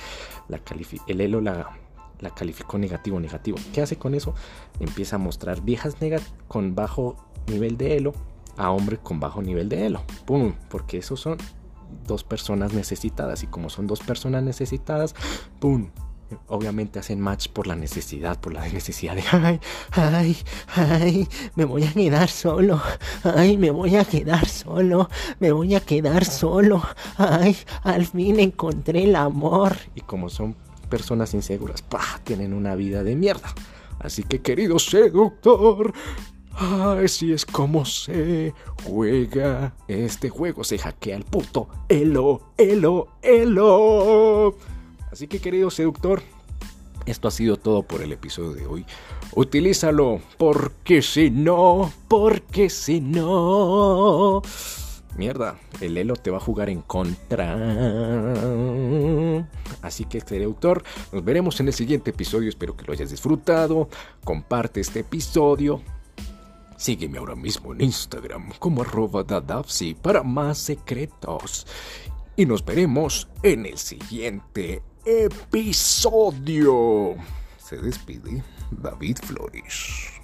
la 0.48 0.60
el 1.08 1.20
elo 1.20 1.40
la 1.40 1.70
la 2.20 2.30
calificó 2.30 2.78
negativo, 2.78 3.18
negativo. 3.18 3.56
¿Qué 3.72 3.80
hace 3.80 3.96
con 3.96 4.14
eso? 4.14 4.34
Empieza 4.78 5.16
a 5.16 5.18
mostrar 5.18 5.62
viejas 5.62 5.96
con 6.48 6.74
bajo 6.74 7.16
nivel 7.46 7.78
de 7.78 7.96
elo 7.96 8.12
a 8.56 8.70
hombres 8.70 9.00
con 9.02 9.20
bajo 9.20 9.42
nivel 9.42 9.68
de 9.68 9.86
elo. 9.86 10.02
¡Pum! 10.26 10.52
Porque 10.68 10.98
esos 10.98 11.18
son 11.18 11.38
dos 12.06 12.24
personas 12.24 12.72
necesitadas 12.72 13.42
y 13.42 13.46
como 13.46 13.70
son 13.70 13.86
dos 13.86 14.00
personas 14.00 14.42
necesitadas, 14.42 15.14
¡pum! 15.58 15.90
Obviamente 16.46 17.00
hacen 17.00 17.20
match 17.20 17.48
por 17.48 17.66
la 17.66 17.74
necesidad, 17.74 18.40
por 18.40 18.52
la 18.52 18.68
necesidad 18.68 19.16
de, 19.16 19.24
ay, 19.32 19.60
ay, 19.90 20.36
ay, 20.76 21.28
me 21.56 21.64
voy 21.64 21.84
a 21.84 21.92
quedar 21.92 22.28
solo, 22.28 22.80
ay, 23.24 23.56
me 23.56 23.72
voy 23.72 23.96
a 23.96 24.04
quedar 24.04 24.46
solo, 24.46 25.08
me 25.40 25.50
voy 25.50 25.74
a 25.74 25.80
quedar 25.80 26.24
solo, 26.24 26.82
ay, 27.16 27.56
al 27.82 28.06
fin 28.06 28.38
encontré 28.38 29.04
el 29.04 29.16
amor. 29.16 29.76
Y 29.96 30.02
como 30.02 30.28
son 30.28 30.54
personas 30.88 31.34
inseguras, 31.34 31.82
¡pah! 31.82 32.20
tienen 32.22 32.52
una 32.52 32.76
vida 32.76 33.02
de 33.02 33.16
mierda. 33.16 33.52
Así 33.98 34.22
que 34.22 34.40
querido 34.40 34.78
seductor, 34.78 35.92
Así 36.60 37.32
es 37.32 37.46
como 37.46 37.86
se 37.86 38.52
juega 38.84 39.72
este 39.88 40.28
juego. 40.28 40.62
Se 40.62 40.76
hackea 40.76 41.16
el 41.16 41.24
puto 41.24 41.68
Elo, 41.88 42.52
Elo, 42.58 43.08
Elo. 43.22 44.54
Así 45.10 45.26
que 45.26 45.40
querido 45.40 45.70
seductor, 45.70 46.22
esto 47.06 47.28
ha 47.28 47.30
sido 47.30 47.56
todo 47.56 47.82
por 47.82 48.02
el 48.02 48.12
episodio 48.12 48.52
de 48.52 48.66
hoy. 48.66 48.84
Utilízalo, 49.34 50.20
porque 50.36 51.00
si 51.00 51.30
no, 51.30 51.90
porque 52.08 52.68
si 52.68 53.00
no... 53.00 54.42
Mierda, 55.16 55.58
el 55.80 55.96
Elo 55.96 56.14
te 56.14 56.30
va 56.30 56.36
a 56.36 56.40
jugar 56.40 56.68
en 56.68 56.82
contra. 56.82 57.54
Así 59.80 60.04
que, 60.04 60.20
seductor, 60.20 60.82
nos 61.10 61.24
veremos 61.24 61.58
en 61.60 61.68
el 61.68 61.74
siguiente 61.74 62.10
episodio. 62.10 62.50
Espero 62.50 62.76
que 62.76 62.84
lo 62.84 62.92
hayas 62.92 63.10
disfrutado. 63.10 63.88
Comparte 64.24 64.80
este 64.80 65.00
episodio 65.00 65.82
Sígueme 66.80 67.18
ahora 67.18 67.36
mismo 67.36 67.74
en 67.74 67.82
Instagram 67.82 68.52
como 68.58 68.80
arroba 68.80 69.22
dadapsi 69.22 69.92
para 69.92 70.22
más 70.22 70.56
secretos. 70.56 71.66
Y 72.36 72.46
nos 72.46 72.64
veremos 72.64 73.28
en 73.42 73.66
el 73.66 73.76
siguiente 73.76 74.82
episodio. 75.04 77.16
Se 77.58 77.76
despide 77.76 78.42
David 78.70 79.18
Flores. 79.22 80.19